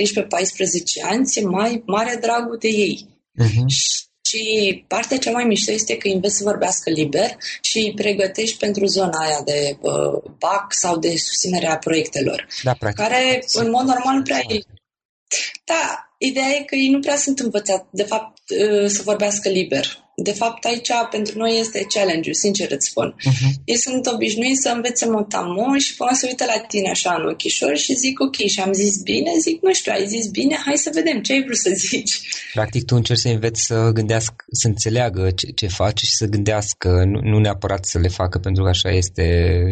ani, 1.02 1.25
ți 1.26 1.45
mai 1.45 1.83
mare 1.87 2.18
dragul 2.21 2.56
de 2.61 2.68
ei. 2.68 3.09
Uh-huh. 3.42 3.66
Și 3.66 4.06
partea 4.87 5.19
cea 5.19 5.31
mai 5.31 5.45
mișto 5.45 5.73
este 5.73 5.97
că 5.97 6.09
înveți 6.09 6.37
să 6.37 6.45
vorbească 6.45 6.90
liber 6.90 7.37
și 7.61 7.78
îi 7.78 7.95
pregătești 7.95 8.59
pentru 8.59 8.87
zona 8.87 9.19
aia 9.19 9.43
de 9.45 9.76
uh, 9.81 10.23
BAC 10.38 10.66
sau 10.73 10.99
de 10.99 11.16
susținerea 11.16 11.76
proiectelor, 11.76 12.47
da, 12.62 12.73
practic. 12.78 13.05
care 13.05 13.45
în 13.52 13.71
mod 13.71 13.85
normal 13.85 14.16
nu 14.16 14.23
prea 14.23 14.40
e. 14.49 14.61
Da, 15.64 16.09
ideea 16.19 16.49
e 16.49 16.64
că 16.64 16.75
ei 16.75 16.88
nu 16.88 17.00
prea 17.00 17.16
sunt 17.16 17.38
învățați, 17.38 17.85
de 17.90 18.02
fapt, 18.02 18.38
uh, 18.49 18.87
să 18.87 19.02
vorbească 19.02 19.49
liber 19.49 20.06
de 20.23 20.33
fapt, 20.33 20.65
aici 20.65 20.89
pentru 21.11 21.39
noi 21.39 21.59
este 21.59 21.87
challenge 21.95 22.33
sincer 22.33 22.71
îți 22.71 22.89
spun. 22.89 23.15
Uh-huh. 23.19 23.51
Ei 23.65 23.77
sunt 23.77 24.07
obișnuiți 24.07 24.63
să 24.63 24.69
învețe 24.75 25.07
motamo 25.07 25.79
și 25.79 25.95
până 25.97 26.11
să 26.15 26.27
uită 26.29 26.45
la 26.45 26.61
tine 26.69 26.91
așa 26.91 27.17
în 27.19 27.29
ochișor 27.29 27.77
și 27.77 27.95
zic 27.95 28.21
ok, 28.21 28.35
și 28.35 28.61
am 28.61 28.73
zis 28.73 29.03
bine, 29.03 29.31
zic 29.41 29.63
nu 29.63 29.73
știu, 29.73 29.93
ai 29.93 30.07
zis 30.07 30.27
bine, 30.27 30.57
hai 30.65 30.77
să 30.77 30.91
vedem 30.95 31.23
ce 31.23 31.33
ai 31.33 31.43
vrut 31.45 31.57
să 31.57 31.71
zici. 31.75 32.21
Practic 32.53 32.85
tu 32.85 32.95
încerci 32.95 33.21
să 33.21 33.29
înveți 33.29 33.63
să 33.63 33.91
gândească, 33.95 34.45
să 34.53 34.67
înțeleagă 34.67 35.31
ce, 35.31 35.47
ce 35.47 35.67
face 35.67 36.05
și 36.05 36.15
să 36.15 36.27
gândească, 36.27 36.89
nu, 37.07 37.21
nu 37.21 37.39
neapărat 37.39 37.85
să 37.85 37.99
le 37.99 38.09
facă 38.09 38.39
pentru 38.39 38.63
că 38.63 38.69
așa 38.69 38.91
este 38.91 39.25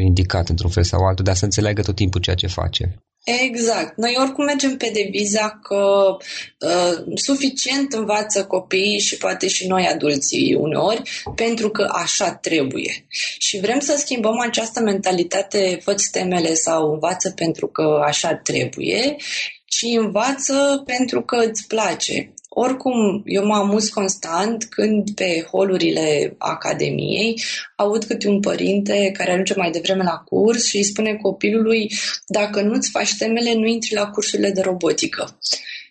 indicat 0.05 0.49
într-un 0.49 0.71
fel 0.71 0.85
sau 0.85 1.01
altul, 1.01 1.25
dar 1.25 1.35
să 1.35 1.45
înțeleagă 1.45 1.83
tot 1.83 1.95
timpul 1.95 2.21
ceea 2.21 2.37
ce 2.37 2.47
face. 2.47 2.95
Exact. 3.25 3.97
Noi 3.97 4.17
oricum 4.19 4.45
mergem 4.45 4.77
pe 4.77 4.91
deviza 4.95 5.59
că 5.63 6.17
uh, 6.59 7.05
suficient 7.15 7.93
învață 7.93 8.45
copiii 8.45 9.01
și 9.01 9.17
poate 9.17 9.49
și 9.49 9.67
noi 9.67 9.87
adulții 9.87 10.55
uneori, 10.55 11.03
pentru 11.35 11.71
că 11.71 11.89
așa 11.93 12.35
trebuie. 12.35 13.07
Și 13.39 13.61
vrem 13.61 13.81
să 13.81 13.97
schimbăm 13.99 14.39
această 14.41 14.81
mentalitate, 14.81 15.79
fă 15.83 15.95
temele 16.11 16.55
sau 16.55 16.93
învață 16.93 17.31
pentru 17.31 17.67
că 17.67 18.03
așa 18.07 18.35
trebuie, 18.35 19.17
ci 19.65 19.85
învață 19.99 20.83
pentru 20.87 21.23
că 21.23 21.37
îți 21.37 21.67
place. 21.67 22.34
Oricum, 22.57 23.23
eu 23.25 23.47
mă 23.47 23.55
amuz 23.55 23.89
constant 23.89 24.65
când 24.65 25.11
pe 25.11 25.47
holurile 25.51 26.35
Academiei 26.39 27.43
aud 27.77 28.05
câte 28.05 28.29
un 28.29 28.41
părinte 28.41 29.11
care 29.17 29.31
ajunge 29.31 29.55
mai 29.57 29.71
devreme 29.71 30.03
la 30.03 30.17
curs 30.17 30.67
și 30.67 30.77
îi 30.77 30.85
spune 30.85 31.15
copilului 31.15 31.93
dacă 32.27 32.61
nu-ți 32.61 32.91
faci 32.91 33.17
temele, 33.19 33.55
nu 33.55 33.67
intri 33.67 33.95
la 33.95 34.07
cursurile 34.07 34.51
de 34.51 34.61
robotică. 34.61 35.39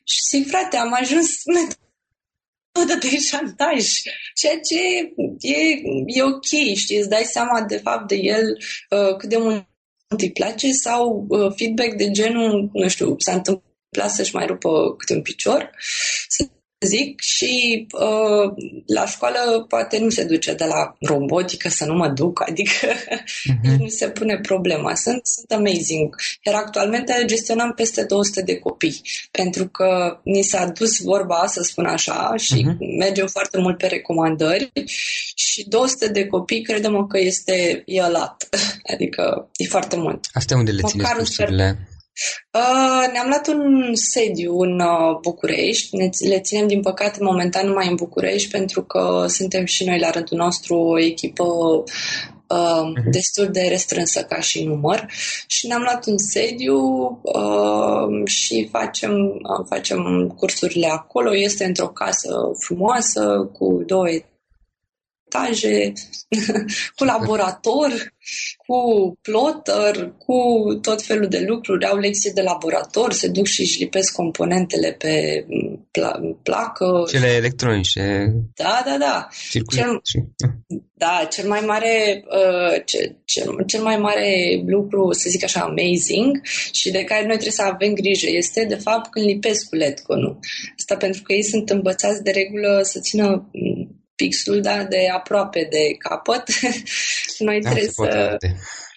Și 0.03 0.19
zic, 0.29 0.47
frate, 0.47 0.77
am 0.77 0.93
ajuns 0.93 1.29
metodă 1.45 3.07
de 3.07 3.17
șantaj, 3.17 3.87
ceea 4.35 4.59
ce 4.59 4.79
e, 5.39 5.81
e 6.05 6.23
ok, 6.23 6.75
știi, 6.75 6.97
îți 6.97 7.09
dai 7.09 7.23
seama 7.23 7.61
de 7.61 7.77
fapt 7.77 8.07
de 8.07 8.15
el 8.15 8.57
uh, 8.89 9.15
cât 9.17 9.29
de 9.29 9.37
mult 9.37 9.67
îi 10.17 10.31
place 10.31 10.71
sau 10.71 11.25
uh, 11.29 11.51
feedback 11.55 11.93
de 11.95 12.11
genul, 12.11 12.69
nu 12.73 12.87
știu, 12.87 13.15
s-a 13.17 13.33
întâmplat 13.33 13.72
întâmpla 13.93 14.07
să-și 14.07 14.35
mai 14.35 14.45
rupă 14.45 14.95
câte 14.97 15.13
un 15.13 15.21
picior, 15.21 15.69
să 16.27 16.47
zic, 16.85 17.21
și 17.21 17.85
uh, 17.91 18.53
la 18.85 19.05
școală 19.05 19.65
poate 19.67 19.97
nu 19.97 20.09
se 20.09 20.23
duce 20.23 20.53
de 20.53 20.65
la 20.65 20.95
robotică 20.99 21.69
să 21.69 21.85
nu 21.85 21.93
mă 21.93 22.07
duc, 22.07 22.41
adică 22.49 22.87
uh-huh. 22.87 23.77
nu 23.79 23.87
se 23.87 24.09
pune 24.09 24.39
problema. 24.41 24.95
Sunt, 24.95 25.21
sunt 25.23 25.51
amazing. 25.51 26.15
Iar 26.45 26.55
actualmente 26.55 27.23
gestionăm 27.25 27.71
peste 27.71 28.03
200 28.03 28.41
de 28.41 28.55
copii, 28.55 29.01
pentru 29.31 29.67
că 29.67 30.19
ni 30.23 30.41
s-a 30.41 30.65
dus 30.65 31.01
vorba, 31.01 31.43
să 31.47 31.63
spun 31.63 31.85
așa, 31.85 32.33
și 32.37 32.65
uh-huh. 32.67 32.97
mergem 32.97 33.27
foarte 33.27 33.57
mult 33.57 33.77
pe 33.77 33.87
recomandări 33.87 34.71
și 35.35 35.65
200 35.67 36.07
de 36.07 36.25
copii 36.25 36.61
credem 36.61 37.07
că 37.07 37.19
este 37.19 37.83
e 37.85 38.01
lat. 38.01 38.49
adică 38.93 39.49
e 39.55 39.65
foarte 39.67 39.95
mult. 39.95 40.25
Asta 40.33 40.55
unde 40.55 40.71
le 40.71 40.81
țineți 40.81 41.13
cursurile? 41.13 41.87
Uh, 42.51 43.11
ne-am 43.11 43.27
luat 43.27 43.47
un 43.47 43.95
sediu 43.95 44.59
în 44.59 44.79
uh, 44.79 45.17
București. 45.21 45.95
Ne, 45.95 46.09
le 46.27 46.39
ținem, 46.39 46.67
din 46.67 46.81
păcate, 46.81 47.23
momentan 47.23 47.67
numai 47.67 47.87
în 47.87 47.95
București, 47.95 48.49
pentru 48.49 48.83
că 48.83 49.25
suntem 49.27 49.65
și 49.65 49.83
noi, 49.83 49.99
la 49.99 50.09
rândul 50.09 50.37
nostru, 50.37 50.75
o 50.75 50.99
echipă 50.99 51.43
uh, 51.43 51.83
uh-huh. 52.53 53.09
destul 53.11 53.47
de 53.51 53.61
restrânsă 53.69 54.23
ca 54.23 54.39
și 54.39 54.63
număr. 54.63 55.05
Și 55.47 55.67
ne-am 55.67 55.81
luat 55.81 56.05
un 56.05 56.17
sediu 56.17 56.79
uh, 57.21 58.25
și 58.25 58.67
facem, 58.71 59.11
uh, 59.13 59.65
facem 59.69 60.33
cursurile 60.37 60.87
acolo. 60.87 61.35
Este 61.35 61.65
într-o 61.65 61.87
casă 61.87 62.35
frumoasă, 62.59 63.49
cu 63.57 63.83
două 63.85 64.07
etaje, 65.33 65.93
cu 66.97 67.03
laborator, 67.03 68.13
cu 68.57 68.77
plotter, 69.21 70.13
cu 70.17 70.35
tot 70.81 71.01
felul 71.01 71.27
de 71.27 71.45
lucruri. 71.47 71.85
Au 71.85 71.97
lecții 71.97 72.33
de 72.33 72.41
laborator, 72.41 73.13
se 73.13 73.27
duc 73.27 73.45
și 73.45 73.61
își 73.61 73.79
lipesc 73.79 74.13
componentele 74.13 74.91
pe 74.91 75.45
pla- 75.91 76.41
placă. 76.43 77.03
Cele 77.07 77.27
electronice. 77.27 78.33
Da, 78.55 78.83
da, 78.85 78.97
da. 78.97 79.27
Cel, 79.49 80.01
da, 80.93 81.27
cel 81.29 81.47
mai 81.47 81.61
mare 81.65 82.23
uh, 82.27 82.81
cel, 82.85 83.15
cel, 83.25 83.63
cel 83.65 83.81
mai 83.81 83.97
mare 83.97 84.63
lucru, 84.65 85.11
să 85.11 85.29
zic 85.29 85.43
așa, 85.43 85.59
amazing 85.59 86.41
și 86.71 86.91
de 86.91 87.03
care 87.03 87.21
noi 87.21 87.37
trebuie 87.37 87.51
să 87.51 87.63
avem 87.63 87.93
grijă 87.93 88.27
este, 88.29 88.65
de 88.65 88.75
fapt, 88.75 89.11
când 89.11 89.25
lipesc 89.25 89.69
cu 89.69 89.75
LED-conul. 89.75 90.39
Asta 90.77 90.95
pentru 90.95 91.21
că 91.21 91.33
ei 91.33 91.43
sunt 91.43 91.69
învățați 91.69 92.23
de 92.23 92.31
regulă 92.31 92.79
să 92.83 92.99
țină 92.99 93.49
pixul, 94.15 94.61
da, 94.61 94.83
de 94.83 95.09
aproape 95.13 95.67
de 95.71 95.95
capăt. 95.97 96.43
noi 97.39 97.61
da, 97.61 97.69
trebuie 97.69 97.89
să... 97.89 98.37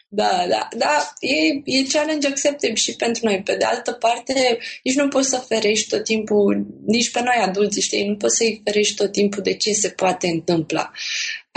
Da, 0.08 0.46
da, 0.48 0.68
da, 0.76 1.12
e, 1.20 1.36
e 1.64 1.86
challenge 1.92 2.26
accepted 2.26 2.76
și 2.76 2.96
pentru 2.96 3.26
noi. 3.26 3.42
Pe 3.42 3.56
de 3.56 3.64
altă 3.64 3.92
parte, 3.92 4.58
nici 4.82 4.94
nu 4.94 5.08
poți 5.08 5.28
să 5.28 5.44
ferești 5.48 5.88
tot 5.88 6.04
timpul, 6.04 6.66
nici 6.86 7.10
pe 7.10 7.20
noi 7.20 7.36
adulți, 7.42 7.80
știi, 7.80 8.08
nu 8.08 8.16
poți 8.16 8.36
să-i 8.36 8.60
ferești 8.64 8.94
tot 8.94 9.12
timpul 9.12 9.42
de 9.42 9.54
ce 9.54 9.72
se 9.72 9.88
poate 9.88 10.26
întâmpla. 10.26 10.90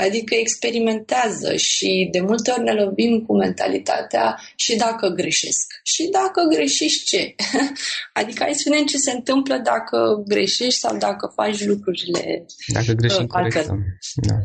Adică 0.05 0.35
experimentează 0.35 1.55
și 1.55 2.09
de 2.11 2.19
multe 2.19 2.51
ori 2.51 2.63
ne 2.63 2.73
lovim 2.73 3.23
cu 3.25 3.37
mentalitatea 3.37 4.39
și 4.55 4.75
dacă 4.75 5.07
greșesc. 5.07 5.67
Și 5.83 6.09
dacă 6.11 6.41
greșești 6.55 7.03
ce? 7.05 7.35
Adică 8.19 8.43
hai 8.43 8.53
să 8.53 8.69
vedem 8.69 8.85
ce 8.85 8.97
se 8.97 9.11
întâmplă 9.11 9.55
dacă 9.63 10.23
greșești 10.27 10.79
sau 10.79 10.97
dacă 10.97 11.31
faci 11.35 11.65
lucrurile 11.65 12.45
Dacă 12.67 12.91
greșim 12.91 13.23
uh, 13.23 13.27
corect. 13.27 13.67
Da. 14.15 14.37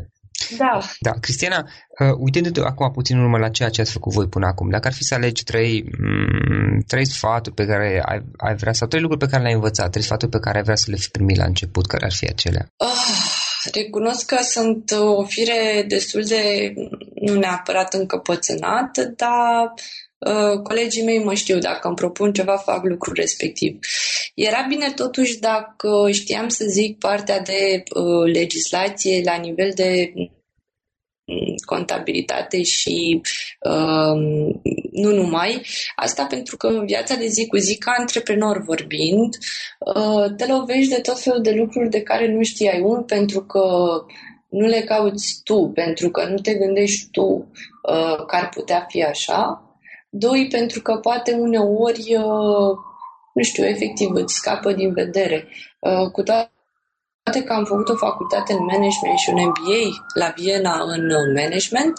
Da. 0.57 0.79
Da, 0.99 1.11
Cristiana, 1.11 1.69
uh, 1.99 2.15
uitându-te 2.17 2.59
acum 2.59 2.91
puțin 2.91 3.17
în 3.17 3.23
urmă 3.23 3.37
la 3.37 3.49
ceea 3.49 3.69
ce 3.69 3.81
ați 3.81 3.91
făcut 3.91 4.13
voi 4.13 4.27
până 4.27 4.45
acum, 4.45 4.69
dacă 4.69 4.87
ar 4.87 4.93
fi 4.93 5.03
să 5.03 5.13
alegi 5.13 5.43
trei, 5.43 5.83
mm, 5.99 6.79
trei 6.87 7.05
sfaturi 7.05 7.55
pe 7.55 7.65
care 7.65 8.01
ai, 8.05 8.21
ai 8.37 8.55
vrea, 8.55 8.73
sau 8.73 8.87
trei 8.87 9.01
lucruri 9.01 9.25
pe 9.25 9.31
care 9.31 9.41
le-ai 9.41 9.55
învățat, 9.55 9.89
trei 9.91 10.03
sfaturi 10.03 10.31
pe 10.31 10.39
care 10.39 10.57
ai 10.57 10.63
vrea 10.63 10.75
să 10.75 10.91
le 10.91 10.95
fi 10.95 11.09
primit 11.09 11.37
la 11.37 11.45
început, 11.45 11.85
care 11.85 12.05
ar 12.05 12.13
fi 12.13 12.25
acelea? 12.25 12.67
Oh 12.77 13.34
recunosc 13.73 14.25
că 14.25 14.37
sunt 14.43 14.91
o 14.91 15.23
fire 15.23 15.85
destul 15.87 16.23
de, 16.23 16.73
nu 17.13 17.33
neapărat 17.33 17.93
încăpățânată, 17.93 19.13
dar 19.15 19.73
uh, 20.17 20.61
colegii 20.63 21.03
mei 21.03 21.23
mă 21.23 21.33
știu, 21.33 21.57
dacă 21.57 21.87
îmi 21.87 21.95
propun 21.95 22.33
ceva, 22.33 22.57
fac 22.57 22.83
lucrul 22.83 23.13
respectiv. 23.13 23.79
Era 24.35 24.65
bine 24.69 24.91
totuși 24.91 25.39
dacă 25.39 26.07
știam 26.11 26.47
să 26.49 26.65
zic 26.67 26.97
partea 26.97 27.39
de 27.39 27.83
uh, 27.95 28.33
legislație 28.33 29.21
la 29.23 29.35
nivel 29.35 29.71
de 29.75 30.13
contabilitate 31.65 32.63
și 32.63 33.21
uh, 33.59 34.15
nu 34.91 35.13
numai. 35.13 35.61
Asta 35.95 36.25
pentru 36.25 36.57
că 36.57 36.67
în 36.67 36.85
viața 36.85 37.15
de 37.15 37.27
zi 37.27 37.47
cu 37.47 37.57
zi, 37.57 37.77
ca 37.77 37.93
antreprenor 37.97 38.63
vorbind, 38.63 39.37
uh, 39.95 40.35
te 40.37 40.45
lovești 40.45 40.93
de 40.93 41.01
tot 41.01 41.19
felul 41.19 41.41
de 41.41 41.51
lucruri 41.51 41.89
de 41.89 42.01
care 42.01 42.27
nu 42.27 42.43
știai. 42.43 42.81
Unul, 42.81 43.03
pentru 43.03 43.41
că 43.41 43.65
nu 44.49 44.65
le 44.65 44.81
cauți 44.81 45.41
tu, 45.43 45.71
pentru 45.73 46.09
că 46.09 46.25
nu 46.25 46.37
te 46.37 46.53
gândești 46.53 47.09
tu 47.11 47.51
uh, 47.89 48.25
că 48.27 48.35
ar 48.35 48.49
putea 48.49 48.85
fi 48.89 49.03
așa. 49.03 49.59
Doi, 50.09 50.47
pentru 50.47 50.81
că 50.81 50.95
poate 50.95 51.33
uneori, 51.33 52.15
uh, 52.15 52.77
nu 53.33 53.43
știu, 53.43 53.65
efectiv 53.65 54.09
îți 54.13 54.35
scapă 54.35 54.71
din 54.71 54.93
vedere. 54.93 55.47
Uh, 55.79 56.11
cu 56.11 56.23
toate 56.23 56.49
toate 57.31 57.43
că 57.43 57.53
am 57.53 57.65
făcut 57.65 57.89
o 57.89 57.95
facultate 57.95 58.53
în 58.53 58.63
management 58.63 59.17
și 59.17 59.29
un 59.29 59.41
MBA 59.41 59.81
la 60.13 60.33
Viena 60.37 60.83
în 60.83 61.03
management, 61.33 61.93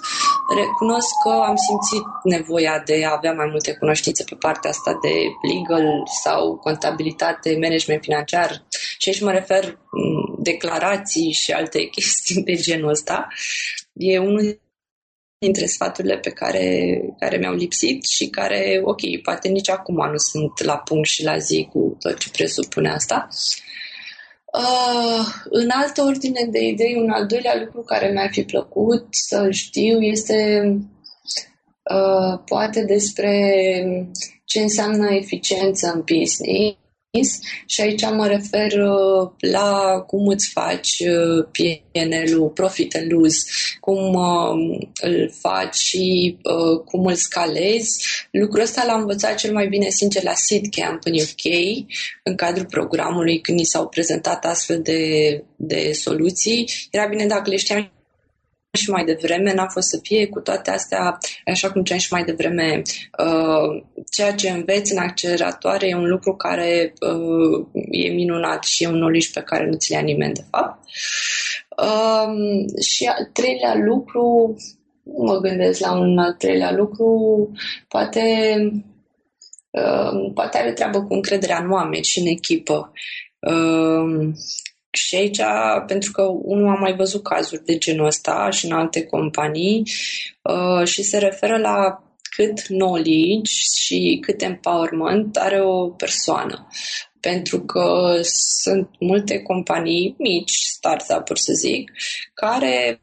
recunosc 0.57 1.09
că 1.23 1.29
am 1.29 1.57
simțit 1.57 2.07
nevoia 2.23 2.83
de 2.85 3.05
a 3.05 3.13
avea 3.17 3.33
mai 3.33 3.47
multe 3.51 3.73
cunoștințe 3.73 4.25
pe 4.25 4.35
partea 4.35 4.71
asta 4.71 4.99
de 5.03 5.15
legal 5.53 6.03
sau 6.23 6.57
contabilitate, 6.57 7.59
management 7.61 8.03
financiar. 8.03 8.67
Și 8.99 9.09
aici 9.09 9.21
mă 9.21 9.31
refer 9.31 9.79
declarații 10.39 11.33
și 11.33 11.53
alte 11.53 11.85
chestii 11.95 12.43
de 12.43 12.55
genul 12.55 12.91
ăsta. 12.91 13.29
E 13.93 14.19
unul 14.19 14.61
dintre 15.39 15.67
sfaturile 15.67 16.19
pe 16.19 16.31
care, 16.31 17.01
care 17.19 17.37
mi-au 17.37 17.55
lipsit 17.55 18.05
și 18.05 18.27
care, 18.27 18.81
ok, 18.85 19.01
poate 19.23 19.49
nici 19.49 19.71
acum 19.71 20.11
nu 20.11 20.17
sunt 20.17 20.63
la 20.63 20.77
punct 20.77 21.09
și 21.09 21.25
la 21.25 21.39
zi 21.39 21.69
cu 21.73 21.97
tot 22.01 22.19
ce 22.19 22.31
presupune 22.31 22.91
asta. 22.91 23.29
Uh, 23.31 23.66
în 25.51 25.69
altă 25.71 26.03
ordine 26.03 26.47
de 26.51 26.65
idei, 26.65 26.95
un 27.03 27.11
al 27.11 27.27
doilea 27.27 27.57
lucru 27.59 27.81
care 27.81 28.11
mi-ar 28.11 28.31
fi 28.31 28.43
plăcut 28.43 29.07
să 29.11 29.51
știu 29.51 30.01
este 30.01 30.63
uh, 31.95 32.39
poate 32.45 32.85
despre 32.85 33.53
ce 34.45 34.61
înseamnă 34.61 35.09
eficiență 35.11 35.93
în 35.95 36.01
business 36.01 36.79
și 37.67 37.81
aici 37.81 38.03
mă 38.03 38.27
refer 38.27 38.73
uh, 38.73 39.31
la 39.39 40.01
cum 40.07 40.27
îți 40.27 40.49
faci 40.49 40.99
uh, 40.99 41.47
PNL-ul, 41.53 42.49
profit 42.49 42.95
and 42.95 43.13
lose, 43.13 43.39
cum 43.81 44.15
uh, 44.15 44.79
îl 45.01 45.31
faci 45.41 45.75
și 45.75 46.37
cum 46.85 47.07
îl 47.07 47.15
scalezi. 47.15 48.07
Lucrul 48.31 48.63
ăsta 48.63 48.85
l-am 48.87 49.01
învățat 49.01 49.35
cel 49.35 49.53
mai 49.53 49.69
bine, 49.69 49.89
sincer, 49.91 50.23
la 50.23 50.35
Seed 50.35 50.65
Camp 50.71 51.05
în 51.05 51.13
UK, 51.13 51.55
în 52.23 52.35
cadrul 52.35 52.67
programului, 52.67 53.41
când 53.41 53.59
ni 53.59 53.65
s-au 53.65 53.89
prezentat 53.89 54.45
astfel 54.45 54.81
de, 54.83 55.43
de 55.57 55.93
soluții. 55.93 56.71
Era 56.91 57.07
bine 57.07 57.27
dacă 57.27 57.51
le 57.51 57.57
știam 57.57 57.91
și 58.73 58.91
mai 58.91 59.05
devreme, 59.05 59.55
n-a 59.55 59.69
fost 59.69 59.89
să 59.89 59.99
fie 60.03 60.27
cu 60.27 60.41
toate 60.41 60.71
astea, 60.71 61.19
așa 61.45 61.71
cum 61.71 61.83
ceam 61.83 61.99
și 61.99 62.13
mai 62.13 62.25
devreme, 62.25 62.83
uh, 63.19 63.83
ceea 64.11 64.35
ce 64.35 64.51
înveți 64.51 64.93
în 64.93 64.99
acceleratoare 64.99 65.89
e 65.89 65.95
un 65.95 66.09
lucru 66.09 66.37
care 66.37 66.93
uh, 67.01 67.67
e 67.91 68.09
minunat 68.09 68.65
și 68.65 68.85
e 68.85 68.89
un 68.89 68.95
knowledge 68.95 69.31
pe 69.35 69.41
care 69.41 69.67
nu 69.67 69.77
ți 69.77 69.91
le 69.91 69.97
ia 69.97 70.03
nimeni, 70.03 70.35
de 70.35 70.45
fapt. 70.51 70.85
Uh, 71.77 72.83
și 72.83 73.05
al 73.05 73.31
treilea 73.33 73.75
lucru, 73.75 74.57
mă 75.03 75.39
gândesc 75.39 75.81
la 75.81 75.99
un 75.99 76.19
al 76.19 76.33
treilea 76.33 76.73
lucru, 76.73 77.51
poate 77.89 78.23
Uh, 79.77 80.33
poate 80.35 80.59
are 80.59 80.73
treabă 80.73 81.03
cu 81.03 81.15
încrederea 81.15 81.59
în 81.59 81.71
oameni 81.71 82.05
și 82.05 82.19
în 82.19 82.27
echipă. 82.27 82.93
Uh, 84.97 85.03
și 85.03 85.15
aici, 85.17 85.41
pentru 85.87 86.11
că 86.11 86.23
unul 86.23 86.69
am 86.69 86.81
mai 86.81 86.97
văzut 86.97 87.23
cazuri 87.23 87.65
de 87.65 87.79
genul 87.79 88.07
ăsta 88.07 88.51
și 88.51 88.67
în 88.67 88.73
alte 88.73 89.05
companii 89.05 89.83
uh, 90.43 90.87
și 90.87 91.03
se 91.03 91.19
referă 91.19 91.59
la 91.59 92.01
cât 92.37 92.61
knowledge 92.61 93.53
și 93.81 94.19
cât 94.21 94.43
empowerment 94.43 95.37
are 95.37 95.61
o 95.61 95.89
persoană. 95.89 96.69
Pentru 97.21 97.61
că 97.61 98.19
sunt 98.23 98.89
multe 99.01 99.39
companii 99.43 100.15
mici, 100.19 100.55
startup-uri 100.55 101.41
să 101.41 101.53
zic, 101.53 101.93
care 102.35 103.01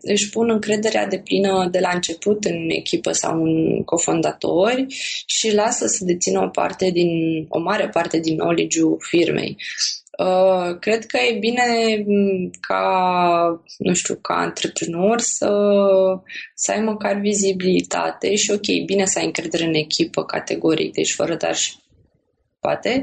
își 0.00 0.30
pun 0.30 0.50
încrederea 0.50 1.06
de 1.06 1.18
plină 1.18 1.68
de 1.70 1.78
la 1.78 1.90
început 1.94 2.44
în 2.44 2.70
echipă 2.70 3.12
sau 3.12 3.42
în 3.42 3.84
cofondatori 3.84 4.86
și 5.26 5.54
lasă 5.54 5.86
să 5.86 6.04
dețină 6.04 6.40
o 6.40 6.48
parte 6.48 6.90
din, 6.90 7.10
o 7.48 7.58
mare 7.58 7.88
parte 7.88 8.18
din 8.18 8.36
knowledge-ul 8.36 8.96
firmei. 9.00 9.56
Uh, 10.18 10.78
cred 10.78 11.06
că 11.06 11.16
e 11.16 11.38
bine 11.38 11.62
mm, 12.06 12.50
ca, 12.60 13.62
nu 13.78 13.94
știu, 13.94 14.14
ca 14.14 14.34
antreprenor 14.34 15.20
să, 15.20 15.50
să 16.54 16.72
ai 16.72 16.80
măcar 16.80 17.18
vizibilitate 17.18 18.34
și 18.34 18.50
ok, 18.50 18.84
bine 18.86 19.04
să 19.04 19.18
ai 19.18 19.24
încredere 19.24 19.64
în 19.64 19.74
echipă 19.74 20.24
categoric, 20.24 20.92
deci 20.92 21.14
fără 21.14 21.34
dar 21.34 21.54
și 21.54 21.72
poate. 22.60 23.02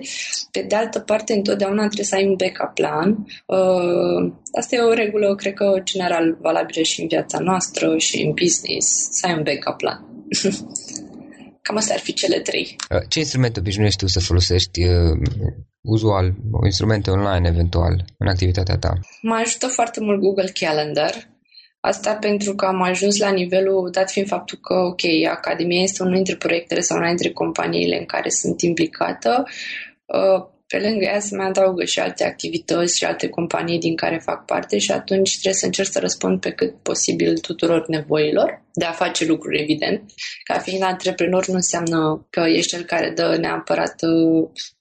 Pe 0.52 0.66
de 0.68 0.76
altă 0.76 1.00
parte, 1.00 1.34
întotdeauna 1.34 1.86
trebuie 1.86 2.06
să 2.06 2.16
ai 2.16 2.26
un 2.26 2.36
backup 2.36 2.74
plan. 2.74 3.28
Uh, 3.46 4.34
asta 4.60 4.76
e 4.76 4.80
o 4.80 4.94
regulă, 4.94 5.36
cred 5.36 5.54
că, 5.54 5.82
general 5.84 6.38
valabilă 6.42 6.84
și 6.84 7.02
în 7.02 7.08
viața 7.08 7.40
noastră 7.40 7.98
și 7.98 8.22
în 8.22 8.34
business, 8.42 9.08
să 9.12 9.28
ai 9.28 9.34
un 9.34 9.44
backup 9.44 9.78
plan. 9.78 10.06
Cam 11.62 11.78
astea 11.78 11.96
ar 11.96 12.02
fi 12.02 12.14
cele 12.14 12.40
trei. 12.40 12.76
Uh, 12.92 13.02
ce 13.08 13.20
instrumente 13.20 13.60
obișnuiești 13.60 14.00
tu 14.00 14.08
să 14.08 14.20
folosești 14.20 14.82
uzual, 15.82 16.34
instrumente 16.64 17.10
online 17.10 17.48
eventual 17.48 18.06
în 18.18 18.28
activitatea 18.28 18.78
ta? 18.78 19.00
Mă 19.22 19.36
ajută 19.36 19.68
foarte 19.68 20.00
mult 20.00 20.20
Google 20.20 20.52
Calendar. 20.60 21.14
Asta 21.80 22.16
pentru 22.16 22.56
că 22.56 22.66
am 22.66 22.82
ajuns 22.82 23.18
la 23.18 23.32
nivelul, 23.32 23.90
dat 23.92 24.12
fiind 24.12 24.28
faptul 24.28 24.58
că, 24.62 24.74
ok, 24.74 25.02
Academia 25.30 25.82
este 25.82 26.02
unul 26.02 26.16
dintre 26.16 26.36
proiectele 26.36 26.80
sau 26.80 26.98
una 26.98 27.08
dintre 27.08 27.32
companiile 27.32 27.98
în 27.98 28.06
care 28.06 28.30
sunt 28.30 28.62
implicată, 28.62 29.44
uh, 30.06 30.48
pe 30.68 30.80
lângă 30.80 31.06
ea 31.06 31.20
se 31.20 31.36
mai 31.36 31.46
adaugă 31.46 31.86
și 31.86 32.00
alte 32.00 32.26
activități 32.26 32.98
și 32.98 33.06
alte 33.06 33.30
companii 33.30 33.80
din 33.80 33.96
care 33.96 34.22
fac 34.24 34.46
parte 34.46 34.78
și 34.78 34.92
atunci 34.92 35.32
trebuie 35.32 35.54
să 35.54 35.66
încerc 35.66 35.88
să 35.92 36.00
răspund 36.00 36.40
pe 36.40 36.52
cât 36.52 36.76
posibil 36.82 37.38
tuturor 37.38 37.88
nevoilor 37.88 38.64
de 38.74 38.86
a 38.86 38.92
face 38.92 39.26
lucruri, 39.26 39.62
evident. 39.62 40.02
Ca 40.44 40.60
fiind 40.60 40.84
antreprenor 40.84 41.48
nu 41.48 41.54
înseamnă 41.54 42.28
că 42.30 42.40
ești 42.40 42.70
cel 42.70 42.84
care 42.84 43.12
dă 43.16 43.38
neapărat 43.40 43.96
uh, 44.02 44.50
cum 44.52 44.79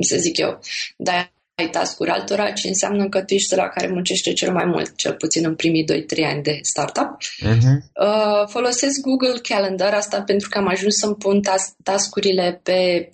să 0.00 0.16
zic 0.16 0.38
eu, 0.38 0.60
dai 0.96 1.30
task-uri 1.66 2.10
altora, 2.10 2.50
ce 2.50 2.68
înseamnă 2.68 3.08
că 3.08 3.22
tu 3.22 3.34
ești 3.34 3.54
la 3.54 3.68
care 3.68 3.88
muncește 3.88 4.32
cel 4.32 4.52
mai 4.52 4.64
mult, 4.64 4.96
cel 4.96 5.14
puțin 5.14 5.44
în 5.44 5.54
primii 5.54 5.84
2-3 5.84 6.24
ani 6.24 6.42
de 6.42 6.58
startup. 6.62 7.16
Uh-huh. 7.16 7.76
Uh, 8.00 8.48
folosesc 8.48 9.00
Google 9.00 9.40
Calendar, 9.42 9.94
asta 9.94 10.22
pentru 10.22 10.48
că 10.48 10.58
am 10.58 10.68
ajuns 10.68 10.94
să-mi 10.94 11.14
pun 11.14 11.40
tas- 11.40 11.74
tascurile 11.82 12.60
pe, 12.62 13.10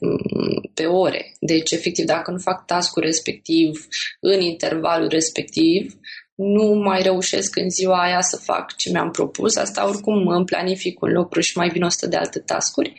pe 0.75 0.85
ore. 0.85 1.35
Deci, 1.41 1.71
efectiv, 1.71 2.05
dacă 2.05 2.31
nu 2.31 2.39
fac 2.39 2.67
task 2.67 2.97
respectiv 2.97 3.87
în 4.21 4.41
intervalul 4.41 5.09
respectiv, 5.09 5.95
nu 6.35 6.75
mai 6.75 7.03
reușesc 7.03 7.57
în 7.57 7.71
ziua 7.71 8.03
aia 8.03 8.21
să 8.21 8.37
fac 8.37 8.77
ce 8.77 8.91
mi-am 8.91 9.11
propus. 9.11 9.57
Asta 9.57 9.89
oricum 9.89 10.29
îmi 10.29 10.45
planific 10.45 11.01
un 11.01 11.13
lucru 11.13 11.41
și 11.41 11.57
mai 11.57 11.69
vin 11.69 11.83
100 11.83 12.07
de 12.07 12.17
alte 12.17 12.39
tascuri. 12.39 12.93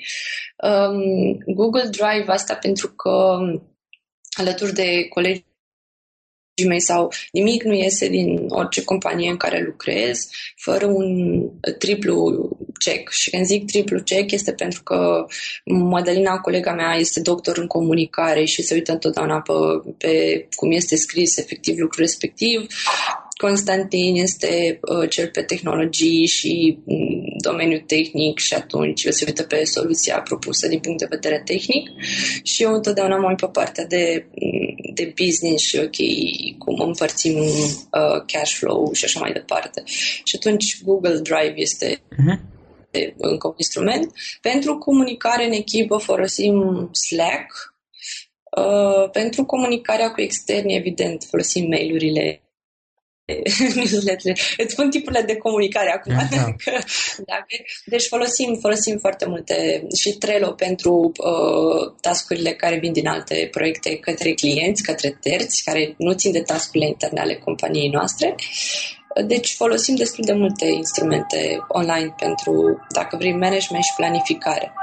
Um, 0.58 1.38
Google 1.56 1.90
Drive, 1.90 2.26
asta 2.32 2.56
pentru 2.56 2.90
că 2.90 3.38
alături 4.38 4.74
de 4.74 5.08
colegi 5.08 5.44
mei 6.68 6.82
sau 6.82 7.12
nimic 7.32 7.64
nu 7.64 7.74
iese 7.74 8.08
din 8.08 8.46
orice 8.50 8.84
companie 8.84 9.30
în 9.30 9.38
care 9.38 9.64
lucrez 9.66 10.30
fără 10.56 10.86
un 10.86 11.40
triplu 11.78 12.50
check. 12.80 13.10
Și 13.10 13.30
când 13.30 13.46
zic 13.46 13.66
triplu 13.66 14.02
check 14.02 14.32
este 14.32 14.54
pentru 14.54 14.84
că 14.84 15.26
Madalina, 15.66 16.38
colega 16.38 16.74
mea, 16.74 16.96
este 16.96 17.22
doctor 17.22 17.58
în 17.58 17.68
comunicare 17.68 18.46
și 18.46 18.62
se 18.62 18.74
uită 18.74 18.92
întotdeauna 18.92 19.42
pe, 19.42 19.54
pe 19.98 20.48
cum 20.56 20.72
este 20.72 20.96
scris 20.96 21.38
efectiv 21.38 21.78
lucrul 21.78 22.04
respectiv. 22.04 22.68
Constantin 23.42 24.16
este 24.16 24.80
uh, 24.82 25.10
cel 25.10 25.30
pe 25.30 25.42
tehnologii 25.42 26.26
și 26.26 26.80
um, 26.86 27.24
domeniul 27.38 27.80
tehnic 27.80 28.40
și 28.40 28.54
atunci 28.54 29.06
se 29.10 29.24
uită 29.28 29.44
pe 29.44 29.64
soluția 29.64 30.22
propusă 30.22 30.68
din 30.68 30.80
punct 30.80 31.00
de 31.00 31.08
vedere 31.10 31.42
tehnic 31.46 31.90
și 32.44 32.64
eu 32.64 32.74
întotdeauna 32.74 33.18
mă 33.18 33.28
uit 33.28 33.40
pe 33.40 33.48
partea 33.48 33.86
de, 33.86 34.28
de 34.94 35.14
business 35.24 35.64
și 35.64 35.78
ok, 35.78 35.98
cum 36.58 36.88
împărțim 36.88 37.38
uh, 37.38 38.24
cash 38.26 38.54
flow 38.54 38.94
și 38.94 39.06
așa 39.06 39.20
mai 39.20 39.32
departe. 39.32 39.84
Și 40.24 40.36
atunci 40.36 40.82
Google 40.84 41.20
Drive 41.20 41.54
este 41.56 41.96
uh-huh. 41.96 42.40
încă 43.18 43.48
un 43.48 43.54
instrument. 43.58 44.14
Pentru 44.42 44.78
comunicare 44.78 45.46
în 45.46 45.52
echipă 45.52 45.98
folosim 45.98 46.90
Slack, 46.92 47.74
Uh, 48.58 49.10
pentru 49.12 49.46
comunicarea 49.46 50.12
cu 50.12 50.22
externi, 50.22 50.76
evident, 50.76 51.24
folosim 51.24 51.68
mail-urile 51.68 52.45
newsletter. 53.76 54.38
Îți 54.64 54.72
spun 54.72 54.90
tipurile 54.90 55.22
de 55.22 55.36
comunicare 55.36 55.92
acum. 55.92 56.14
Da. 56.14 56.56
dacă, 57.32 57.56
deci 57.86 58.08
folosim, 58.08 58.58
folosim 58.62 58.98
foarte 58.98 59.26
multe 59.26 59.88
și 59.98 60.18
Trello 60.18 60.52
pentru 60.52 61.12
uh, 61.18 61.94
tascurile 62.02 62.54
care 62.54 62.78
vin 62.78 62.92
din 62.94 63.08
alte 63.08 63.48
proiecte 63.52 63.98
către 63.98 64.32
clienți, 64.32 64.84
către 64.84 65.18
terți, 65.22 65.64
care 65.64 65.94
nu 65.98 66.14
țin 66.14 66.32
de 66.32 66.42
tascurile 66.42 66.88
interne 66.88 67.20
ale 67.20 67.36
companiei 67.36 67.90
noastre. 67.90 68.36
Deci 69.26 69.54
folosim 69.54 69.96
destul 69.96 70.24
de 70.26 70.34
multe 70.34 70.66
instrumente 70.66 71.58
online 71.68 72.16
pentru, 72.18 72.80
dacă 72.90 73.18
vrei, 73.18 73.32
management 73.32 73.84
și 73.84 73.96
planificare. 73.96 74.74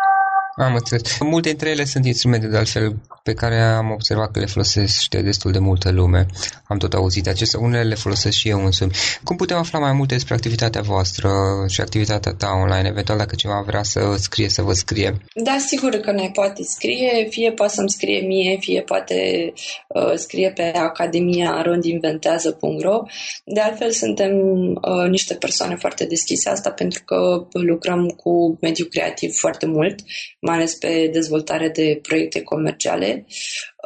Am 0.57 0.75
înțeles. 0.75 1.19
Multe 1.21 1.49
dintre 1.49 1.71
ele 1.71 1.85
sunt 1.85 2.07
instrumente, 2.07 2.47
de 2.47 2.57
altfel, 2.57 2.97
pe 3.23 3.33
care 3.33 3.61
am 3.61 3.91
observat 3.91 4.31
că 4.31 4.39
le 4.39 4.47
folosește 4.47 5.23
destul 5.23 5.53
de 5.53 5.59
multă 5.59 5.91
lume. 5.91 6.27
Am 6.65 6.79
tot 6.79 6.95
auzit 6.95 7.29
acestea. 7.29 7.61
Unele 7.61 7.83
le 7.83 7.95
folosesc 7.95 8.37
și 8.37 8.49
eu 8.49 8.65
însumi. 8.65 8.91
Cum 9.25 9.37
putem 9.37 9.57
afla 9.57 9.79
mai 9.79 9.93
multe 9.93 10.15
despre 10.15 10.35
activitatea 10.35 10.81
voastră 10.81 11.31
și 11.69 11.81
activitatea 11.81 12.33
ta 12.33 12.51
online? 12.63 12.89
Eventual, 12.89 13.19
dacă 13.19 13.35
cineva 13.35 13.63
vrea 13.67 13.83
să 13.83 14.15
scrie, 14.19 14.49
să 14.49 14.63
vă 14.63 14.73
scrie. 14.73 15.19
Da, 15.35 15.57
sigur 15.67 15.91
că 15.91 16.13
ne 16.13 16.31
poate 16.33 16.63
scrie. 16.63 17.27
Fie 17.31 17.53
poate 17.53 17.73
să-mi 17.75 17.91
scrie 17.91 18.21
mie, 18.21 18.57
fie 18.61 18.81
poate 18.81 19.53
uh, 19.89 20.13
scrie 20.15 20.51
pe 20.51 20.73
academia 20.75 21.63
rondinventează.ro. 21.63 23.03
De 23.45 23.61
altfel, 23.61 23.91
suntem 23.91 24.31
uh, 24.33 25.09
niște 25.09 25.35
persoane 25.35 25.77
foarte 25.77 26.05
deschise 26.05 26.49
asta 26.49 26.71
pentru 26.71 27.03
că 27.05 27.47
lucrăm 27.53 28.07
cu 28.07 28.59
mediul 28.61 28.89
creativ 28.89 29.35
foarte 29.35 29.67
mult 29.67 29.95
mai 30.43 30.57
ales 30.57 30.75
pe 30.75 31.09
dezvoltare 31.13 31.69
de 31.69 31.99
proiecte 32.03 32.43
comerciale, 32.43 33.27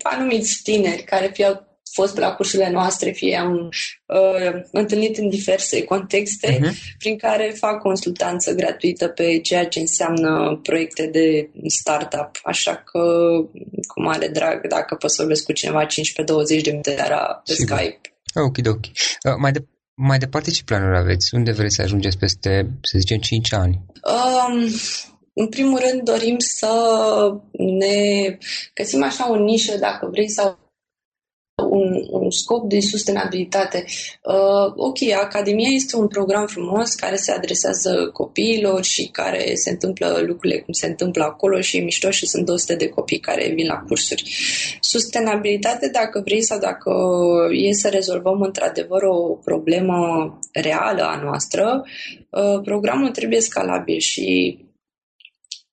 anumiți 0.03 0.61
tineri 0.63 1.03
care 1.03 1.31
fie 1.35 1.45
au 1.45 1.67
fost 1.97 2.17
la 2.17 2.33
cursurile 2.33 2.71
noastre, 2.71 3.11
fie 3.11 3.37
am 3.37 3.69
uh, 4.07 4.63
întâlnit 4.73 5.17
în 5.17 5.29
diverse 5.29 5.85
contexte, 5.85 6.59
uh-huh. 6.59 6.99
prin 6.99 7.17
care 7.17 7.55
fac 7.59 7.81
consultanță 7.81 8.55
gratuită 8.55 9.09
pe 9.09 9.39
ceea 9.39 9.67
ce 9.67 9.81
înseamnă 9.81 10.61
proiecte 10.63 11.07
de 11.07 11.51
startup. 11.67 12.31
Așa 12.43 12.75
că, 12.77 13.01
cu 13.87 14.03
mare 14.03 14.29
drag, 14.29 14.67
dacă 14.69 14.95
poți 14.95 15.15
să 15.15 15.21
vorbesc 15.23 15.45
cu 15.45 15.53
cineva 15.53 15.87
15-20 15.87 15.89
de 16.63 16.71
minute 16.71 16.91
pe 17.45 17.53
Sigur. 17.53 17.77
Skype. 17.77 18.01
Ok, 18.35 18.57
ok. 18.69 18.85
Uh, 18.85 19.37
mai, 19.39 19.53
de, 19.53 19.65
mai 19.97 20.19
departe, 20.19 20.51
ce 20.51 20.65
planuri 20.65 20.99
aveți? 20.99 21.35
Unde 21.35 21.53
vreți 21.53 21.75
să 21.75 21.83
ajungeți 21.83 22.19
peste, 22.19 22.71
să 22.83 22.99
zicem, 22.99 23.19
5 23.19 23.53
ani? 23.53 23.81
Um, 24.05 24.69
în 25.33 25.49
primul 25.49 25.79
rând 25.79 26.03
dorim 26.03 26.39
să 26.39 26.73
ne 27.79 28.39
găsim 28.75 29.03
așa 29.03 29.31
o 29.31 29.37
nișă, 29.37 29.77
dacă 29.79 30.09
vrei, 30.11 30.31
sau 30.31 30.59
un, 31.63 32.07
un 32.11 32.31
scop 32.31 32.69
de 32.69 32.81
sustenabilitate. 32.81 33.85
Uh, 34.23 34.73
ok, 34.75 34.99
Academia 35.23 35.69
este 35.73 35.97
un 35.97 36.09
program 36.09 36.47
frumos 36.47 36.95
care 36.95 37.17
se 37.17 37.33
adresează 37.33 38.11
copiilor 38.13 38.85
și 38.85 39.09
care 39.13 39.55
se 39.55 39.71
întâmplă 39.71 40.23
lucrurile 40.27 40.61
cum 40.61 40.73
se 40.73 40.87
întâmplă 40.87 41.25
acolo 41.25 41.61
și 41.61 41.77
e 41.77 41.81
mișto 41.81 42.11
și 42.11 42.27
sunt 42.27 42.45
200 42.45 42.75
de 42.75 42.89
copii 42.89 43.19
care 43.19 43.53
vin 43.55 43.67
la 43.67 43.77
cursuri. 43.77 44.25
Sustenabilitate, 44.81 45.89
dacă 45.89 46.23
vrei 46.25 46.43
sau 46.43 46.59
dacă 46.59 46.93
e 47.53 47.73
să 47.73 47.89
rezolvăm 47.89 48.41
într-adevăr 48.41 49.03
o 49.03 49.39
problemă 49.45 49.97
reală 50.53 51.03
a 51.03 51.21
noastră, 51.23 51.85
uh, 52.31 52.61
programul 52.63 53.11
trebuie 53.11 53.41
scalabil 53.41 53.99
și 53.99 54.59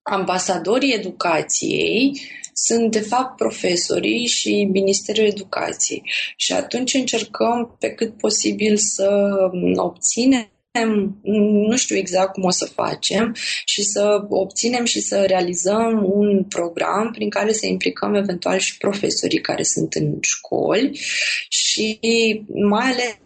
ambasadorii 0.02 0.94
educației 0.94 2.20
sunt 2.54 2.90
de 2.90 3.00
fapt 3.00 3.36
profesorii 3.36 4.26
și 4.26 4.68
Ministerul 4.72 5.24
Educației. 5.24 6.02
Și 6.36 6.52
atunci 6.52 6.94
încercăm 6.94 7.76
pe 7.78 7.88
cât 7.88 8.16
posibil 8.16 8.76
să 8.76 9.34
obținem 9.74 10.48
nu 11.22 11.76
știu 11.76 11.96
exact 11.96 12.32
cum 12.32 12.44
o 12.44 12.50
să 12.50 12.64
facem 12.64 13.34
și 13.64 13.82
să 13.82 14.24
obținem 14.28 14.84
și 14.84 15.00
să 15.00 15.24
realizăm 15.26 16.10
un 16.12 16.44
program 16.44 17.10
prin 17.10 17.30
care 17.30 17.52
să 17.52 17.66
implicăm 17.66 18.14
eventual 18.14 18.58
și 18.58 18.78
profesorii 18.78 19.40
care 19.40 19.62
sunt 19.62 19.94
în 19.94 20.16
școli 20.20 21.00
și 21.48 21.98
mai 22.68 22.90
ales 22.90 23.16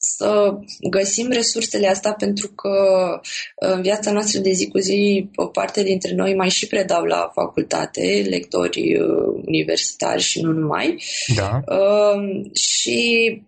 să 0.00 0.58
găsim 0.90 1.30
resursele 1.30 1.88
astea 1.88 2.12
pentru 2.12 2.48
că 2.48 2.70
în 3.56 3.82
viața 3.82 4.12
noastră 4.12 4.40
de 4.40 4.50
zi 4.50 4.68
cu 4.68 4.78
zi 4.78 5.28
o 5.34 5.46
parte 5.46 5.82
dintre 5.82 6.14
noi 6.14 6.34
mai 6.34 6.48
și 6.48 6.66
predau 6.66 7.04
la 7.04 7.30
facultate, 7.34 8.26
lectori 8.28 8.96
uh, 8.96 9.42
universitari 9.46 10.22
și 10.22 10.40
nu 10.40 10.52
numai. 10.52 11.02
Da. 11.36 11.60
Uh, 11.66 12.50
și 12.54 13.42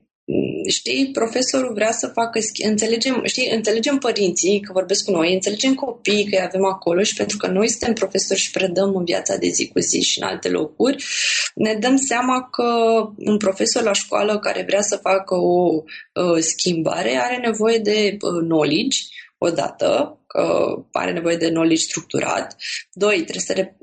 știi, 0.68 1.10
profesorul 1.12 1.72
vrea 1.72 1.92
să 1.92 2.06
facă, 2.06 2.40
înțelegem, 2.64 3.22
știi, 3.24 3.50
înțelegem 3.50 3.98
părinții 3.98 4.60
că 4.60 4.72
vorbesc 4.72 5.04
cu 5.04 5.10
noi, 5.10 5.34
înțelegem 5.34 5.74
copiii 5.74 6.24
că 6.24 6.36
îi 6.36 6.44
avem 6.46 6.64
acolo 6.64 7.02
și 7.02 7.14
pentru 7.14 7.36
că 7.36 7.46
noi 7.46 7.68
suntem 7.68 7.92
profesori 7.92 8.40
și 8.40 8.50
predăm 8.50 8.94
în 8.96 9.04
viața 9.04 9.36
de 9.36 9.48
zi 9.48 9.68
cu 9.68 9.78
zi 9.78 10.00
și 10.00 10.20
în 10.20 10.26
alte 10.26 10.48
locuri, 10.48 11.04
ne 11.54 11.74
dăm 11.74 11.96
seama 11.96 12.48
că 12.50 12.64
un 13.16 13.36
profesor 13.36 13.82
la 13.82 13.92
școală 13.92 14.38
care 14.38 14.64
vrea 14.66 14.82
să 14.82 14.96
facă 14.96 15.34
o 15.34 15.72
uh, 15.74 16.38
schimbare 16.38 17.16
are 17.16 17.36
nevoie 17.36 17.78
de 17.78 18.16
uh, 18.20 18.42
knowledge, 18.48 18.98
odată, 19.42 20.18
că 20.26 20.74
are 20.92 21.12
nevoie 21.12 21.36
de 21.36 21.48
knowledge 21.48 21.82
structurat. 21.82 22.56
Doi, 22.92 23.14
trebuie 23.14 23.44
să, 23.46 23.52
re- 23.52 23.76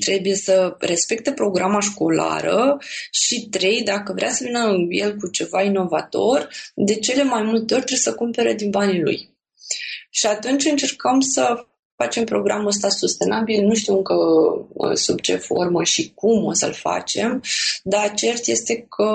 trebuie 0.00 0.34
să 0.34 0.76
respecte 0.78 1.32
programa 1.32 1.80
școlară 1.80 2.78
și 3.10 3.48
trei, 3.50 3.82
dacă 3.82 4.12
vrea 4.12 4.30
să 4.30 4.44
vină 4.44 4.76
el 4.88 5.16
cu 5.16 5.30
ceva 5.30 5.62
inovator, 5.62 6.48
de 6.74 6.94
cele 6.94 7.22
mai 7.22 7.42
multe 7.42 7.74
ori 7.74 7.84
trebuie 7.84 7.98
să 7.98 8.14
cumpere 8.14 8.54
din 8.54 8.70
banii 8.70 9.02
lui. 9.02 9.36
Și 10.10 10.26
atunci 10.26 10.64
încercăm 10.64 11.20
să 11.20 11.66
facem 12.02 12.24
programul 12.24 12.66
ăsta 12.66 12.88
sustenabil, 12.88 13.64
nu 13.64 13.74
știu 13.74 13.96
încă 13.96 14.14
uh, 14.68 14.94
sub 14.94 15.20
ce 15.20 15.36
formă 15.36 15.84
și 15.84 16.12
cum 16.14 16.44
o 16.44 16.52
să-l 16.52 16.72
facem, 16.72 17.42
dar 17.82 18.14
cert 18.14 18.46
este 18.46 18.86
că 18.96 19.12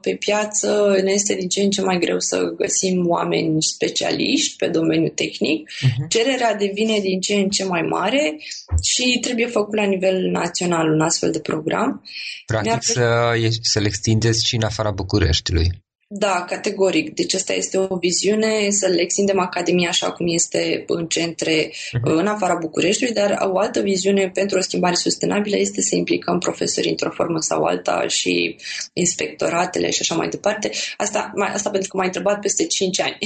pe 0.00 0.16
piață 0.18 1.00
ne 1.02 1.12
este 1.12 1.34
din 1.34 1.48
ce 1.48 1.62
în 1.62 1.70
ce 1.70 1.82
mai 1.82 1.98
greu 1.98 2.18
să 2.18 2.54
găsim 2.56 3.08
oameni 3.08 3.62
specialiști 3.62 4.56
pe 4.56 4.68
domeniul 4.68 5.12
tehnic. 5.14 5.70
Uh-huh. 5.70 6.08
Cererea 6.08 6.54
devine 6.54 6.98
din 6.98 7.20
ce 7.20 7.34
în 7.34 7.48
ce 7.48 7.64
mai 7.64 7.82
mare 7.82 8.36
și 8.82 9.18
trebuie 9.20 9.46
făcut 9.46 9.74
la 9.74 9.84
nivel 9.84 10.30
național 10.30 10.90
un 10.90 11.00
astfel 11.00 11.30
de 11.30 11.40
program. 11.40 12.04
Practic 12.46 12.82
să, 12.82 13.32
să-l 13.60 13.84
extindeți 13.84 14.46
și 14.46 14.54
în 14.54 14.62
afara 14.62 14.90
Bucureștiului. 14.90 15.84
Da, 16.16 16.44
categoric. 16.48 17.14
Deci 17.14 17.34
asta 17.34 17.52
este 17.52 17.78
o 17.78 17.96
viziune, 17.96 18.70
să 18.70 18.86
le 18.86 19.00
extindem 19.00 19.38
Academia 19.38 19.88
așa 19.88 20.12
cum 20.12 20.26
este 20.28 20.84
în 20.86 21.06
centre, 21.06 21.66
uh-huh. 21.66 22.00
în 22.02 22.26
afara 22.26 22.54
Bucureștiului, 22.54 23.14
dar 23.14 23.38
o 23.40 23.58
altă 23.58 23.80
viziune 23.80 24.30
pentru 24.34 24.58
o 24.58 24.60
schimbare 24.60 24.94
sustenabilă 24.94 25.56
este 25.56 25.80
să 25.80 25.96
implicăm 25.96 26.38
profesorii 26.38 26.90
într-o 26.90 27.10
formă 27.10 27.40
sau 27.40 27.64
alta 27.64 28.06
și 28.08 28.56
inspectoratele 28.92 29.90
și 29.90 29.98
așa 30.00 30.14
mai 30.14 30.28
departe. 30.28 30.70
Asta, 30.96 31.32
asta 31.52 31.70
pentru 31.70 31.88
că 31.88 31.96
m-ai 31.96 32.06
întrebat 32.06 32.40
peste 32.40 32.66
5 32.66 33.00
ani. 33.00 33.18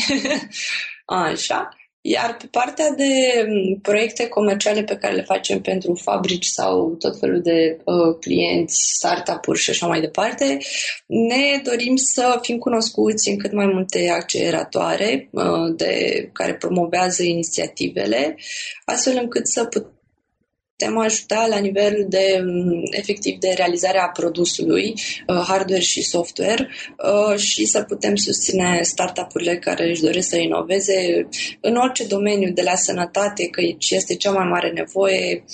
așa. 1.33 1.69
Iar 2.11 2.37
pe 2.37 2.47
partea 2.51 2.91
de 2.91 3.45
mm, 3.49 3.81
proiecte 3.81 4.29
comerciale 4.29 4.83
pe 4.83 4.97
care 4.97 5.15
le 5.15 5.23
facem 5.23 5.61
pentru 5.61 5.95
fabrici 5.95 6.45
sau 6.47 6.97
tot 6.99 7.19
felul 7.19 7.41
de 7.43 7.79
uh, 7.85 8.17
clienți, 8.21 8.93
startup-uri 8.95 9.59
și 9.59 9.71
așa 9.71 9.87
mai 9.87 10.01
departe, 10.01 10.59
ne 11.07 11.61
dorim 11.63 11.97
să 11.97 12.39
fim 12.43 12.59
cunoscuți 12.59 13.29
în 13.29 13.39
cât 13.39 13.53
mai 13.53 13.67
multe 13.67 14.09
acceleratoare 14.11 15.29
uh, 15.33 15.75
de, 15.77 16.29
care 16.33 16.55
promovează 16.55 17.23
inițiativele, 17.23 18.37
astfel 18.85 19.19
încât 19.23 19.47
să 19.49 19.65
putem 19.65 19.98
putem 20.79 20.99
ajuta 20.99 21.47
la 21.47 21.59
nivel 21.59 22.07
de, 22.09 22.43
mm, 22.45 22.83
efectiv, 22.91 23.39
de 23.39 23.55
realizarea 23.57 24.09
produsului, 24.09 24.95
uh, 25.27 25.45
hardware 25.47 25.81
și 25.81 26.03
software 26.03 26.69
uh, 26.69 27.39
și 27.39 27.65
să 27.65 27.83
putem 27.83 28.15
susține 28.15 28.83
startup-urile 28.83 29.59
care 29.59 29.89
își 29.89 30.03
doresc 30.03 30.29
să 30.29 30.37
inoveze 30.37 31.29
în 31.61 31.77
orice 31.77 32.07
domeniu, 32.07 32.53
de 32.53 32.63
la 32.63 32.75
sănătate, 32.75 33.47
că 33.47 33.61
este 33.91 34.15
cea 34.15 34.31
mai 34.31 34.47
mare 34.47 34.71
nevoie, 34.71 35.45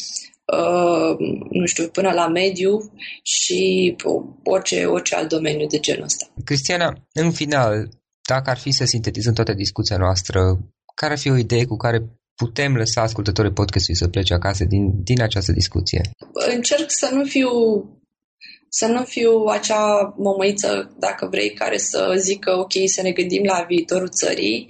Uh, 0.47 1.17
nu 1.51 1.67
știu, 1.67 1.89
până 1.89 2.11
la 2.13 2.29
mediu 2.29 2.93
și 3.23 3.97
orice, 4.45 4.85
orice 4.85 5.15
alt 5.15 5.29
domeniu 5.29 5.67
de 5.67 5.79
genul 5.79 6.05
ăsta. 6.05 6.27
Cristiana, 6.45 6.95
în 7.13 7.31
final, 7.33 7.89
dacă 8.29 8.51
ar 8.51 8.59
fi 8.59 8.71
să 8.71 8.85
sintetizăm 8.85 9.33
toată 9.33 9.53
discuția 9.53 9.97
noastră, 9.97 10.59
care 10.95 11.13
ar 11.13 11.19
fi 11.19 11.31
o 11.31 11.37
idee 11.37 11.65
cu 11.65 11.77
care 11.77 11.99
putem 12.35 12.77
lăsa 12.77 13.01
ascultătorii 13.01 13.53
podcastului 13.53 14.01
să 14.01 14.09
plece 14.09 14.35
acasă 14.35 14.65
din, 14.65 15.03
din 15.03 15.23
această 15.23 15.53
discuție? 15.53 16.01
Încerc 16.55 16.91
să 16.91 17.11
nu 17.13 17.25
fiu 17.25 17.49
să 18.69 18.87
nu 18.87 19.05
fiu 19.05 19.45
acea 19.45 20.15
mămăiță, 20.17 20.95
dacă 20.99 21.29
vrei, 21.31 21.51
care 21.51 21.79
să 21.79 22.15
zică 22.19 22.59
ok, 22.59 22.73
să 22.87 23.03
ne 23.03 23.11
gândim 23.11 23.43
la 23.45 23.65
viitorul 23.69 24.09
țării, 24.09 24.67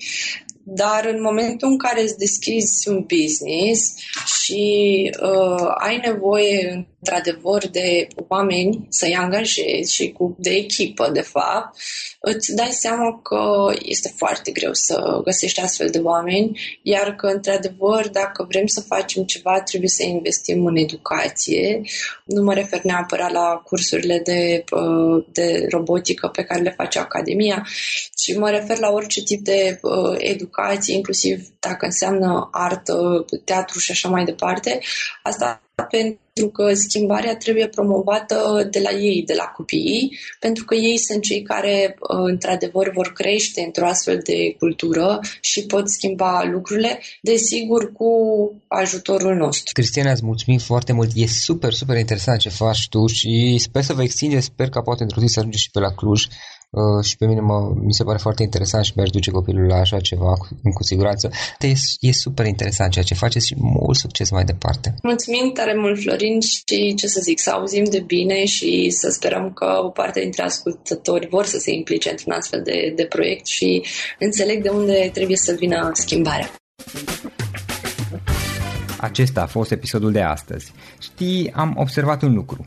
dar 0.64 1.04
în 1.04 1.20
momentul 1.20 1.68
în 1.68 1.78
care 1.78 2.02
îți 2.02 2.18
deschizi 2.18 2.88
un 2.88 3.06
business 3.06 3.94
și 4.42 5.10
uh, 5.22 5.68
ai 5.78 6.00
nevoie 6.04 6.88
într-adevăr 7.04 7.68
de 7.68 8.06
oameni 8.28 8.86
să-i 8.88 9.14
angajezi 9.14 9.94
și 9.94 10.12
cu 10.12 10.36
de 10.38 10.50
echipă, 10.50 11.10
de 11.12 11.20
fapt, 11.20 11.76
îți 12.20 12.54
dai 12.54 12.70
seama 12.70 13.20
că 13.22 13.72
este 13.82 14.12
foarte 14.16 14.50
greu 14.50 14.72
să 14.72 15.20
găsești 15.24 15.60
astfel 15.60 15.90
de 15.90 15.98
oameni, 15.98 16.60
iar 16.82 17.14
că, 17.14 17.26
într-adevăr, 17.26 18.08
dacă 18.08 18.46
vrem 18.48 18.66
să 18.66 18.80
facem 18.80 19.24
ceva, 19.24 19.60
trebuie 19.60 19.88
să 19.88 20.02
investim 20.02 20.66
în 20.66 20.76
educație. 20.76 21.80
Nu 22.24 22.42
mă 22.42 22.54
refer 22.54 22.82
neapărat 22.82 23.32
la 23.32 23.62
cursurile 23.64 24.20
de, 24.24 24.64
uh, 24.70 25.24
de 25.32 25.66
robotică 25.70 26.28
pe 26.28 26.42
care 26.42 26.62
le 26.62 26.74
face 26.76 26.98
Academia, 26.98 27.66
ci 28.14 28.36
mă 28.36 28.50
refer 28.50 28.78
la 28.78 28.90
orice 28.90 29.22
tip 29.22 29.44
de 29.44 29.78
uh, 29.82 30.14
educație, 30.18 30.94
inclusiv 30.94 31.48
dacă 31.60 31.84
înseamnă 31.84 32.48
artă, 32.52 33.24
teatru 33.44 33.78
și 33.78 33.90
așa 33.90 34.08
mai 34.08 34.24
departe. 34.24 34.78
Asta 35.22 35.63
pentru 35.74 36.48
că 36.52 36.74
schimbarea 36.74 37.36
trebuie 37.36 37.68
promovată 37.68 38.68
de 38.70 38.80
la 38.80 38.90
ei, 38.90 39.22
de 39.26 39.34
la 39.34 39.44
copiii, 39.44 40.18
pentru 40.40 40.64
că 40.64 40.74
ei 40.74 40.98
sunt 40.98 41.22
cei 41.22 41.42
care, 41.42 41.96
uh, 41.98 42.24
într-adevăr, 42.30 42.90
vor 42.94 43.12
crește 43.12 43.60
într-o 43.60 43.86
astfel 43.86 44.20
de 44.24 44.54
cultură 44.58 45.20
și 45.40 45.66
pot 45.66 45.90
schimba 45.90 46.44
lucrurile, 46.52 47.00
desigur, 47.22 47.92
cu 47.92 48.08
ajutorul 48.68 49.34
nostru. 49.34 49.72
Cristiana, 49.72 50.10
îți 50.10 50.24
mulțumim 50.24 50.58
foarte 50.58 50.92
mult. 50.92 51.10
E 51.14 51.26
super, 51.26 51.72
super 51.72 51.96
interesant 51.96 52.38
ce 52.38 52.48
faci 52.48 52.88
tu 52.88 53.06
și 53.06 53.56
sper 53.58 53.82
să 53.82 53.92
vă 53.92 54.02
extinde, 54.02 54.40
sper 54.40 54.68
că 54.68 54.80
poate 54.80 55.02
într-o 55.02 55.20
zi 55.20 55.26
să 55.26 55.38
ajungeți 55.38 55.62
și 55.62 55.70
pe 55.70 55.78
la 55.78 55.94
Cluj 55.94 56.26
Uh, 56.74 57.04
și 57.04 57.16
pe 57.16 57.26
mine 57.26 57.40
mă, 57.40 57.72
mi 57.74 57.92
se 57.92 58.04
pare 58.04 58.18
foarte 58.18 58.42
interesant 58.42 58.84
și 58.84 58.92
mi-aș 58.96 59.10
duce 59.10 59.30
copilul 59.30 59.66
la 59.66 59.76
așa 59.76 60.00
ceva 60.00 60.32
cu, 60.32 60.48
cu 60.74 60.82
siguranță. 60.82 61.30
E, 61.58 61.72
e 62.00 62.12
super 62.12 62.46
interesant 62.46 62.92
ceea 62.92 63.04
ce 63.04 63.14
faceți 63.14 63.46
și 63.46 63.54
mult 63.58 63.96
succes 63.96 64.30
mai 64.30 64.44
departe. 64.44 64.94
Mulțumim 65.02 65.52
tare 65.52 65.74
mult, 65.76 66.00
Florin, 66.00 66.40
și 66.40 66.94
ce 66.94 67.06
să 67.06 67.20
zic, 67.22 67.40
să 67.40 67.50
auzim 67.50 67.84
de 67.84 68.00
bine 68.00 68.44
și 68.44 68.90
să 68.90 69.08
sperăm 69.10 69.52
că 69.52 69.80
o 69.84 69.88
parte 69.88 70.20
dintre 70.20 70.42
ascultători 70.42 71.28
vor 71.28 71.44
să 71.44 71.58
se 71.58 71.72
implice 71.72 72.10
într-un 72.10 72.32
astfel 72.32 72.62
de, 72.64 72.92
de 72.96 73.04
proiect 73.04 73.46
și 73.46 73.82
înțeleg 74.18 74.62
de 74.62 74.68
unde 74.68 75.10
trebuie 75.12 75.36
să 75.36 75.56
vină 75.58 75.90
schimbarea. 75.92 76.50
Acesta 79.00 79.42
a 79.42 79.46
fost 79.46 79.70
episodul 79.70 80.12
de 80.12 80.20
astăzi. 80.20 80.72
Știi, 81.00 81.52
am 81.54 81.74
observat 81.78 82.22
un 82.22 82.34
lucru. 82.34 82.66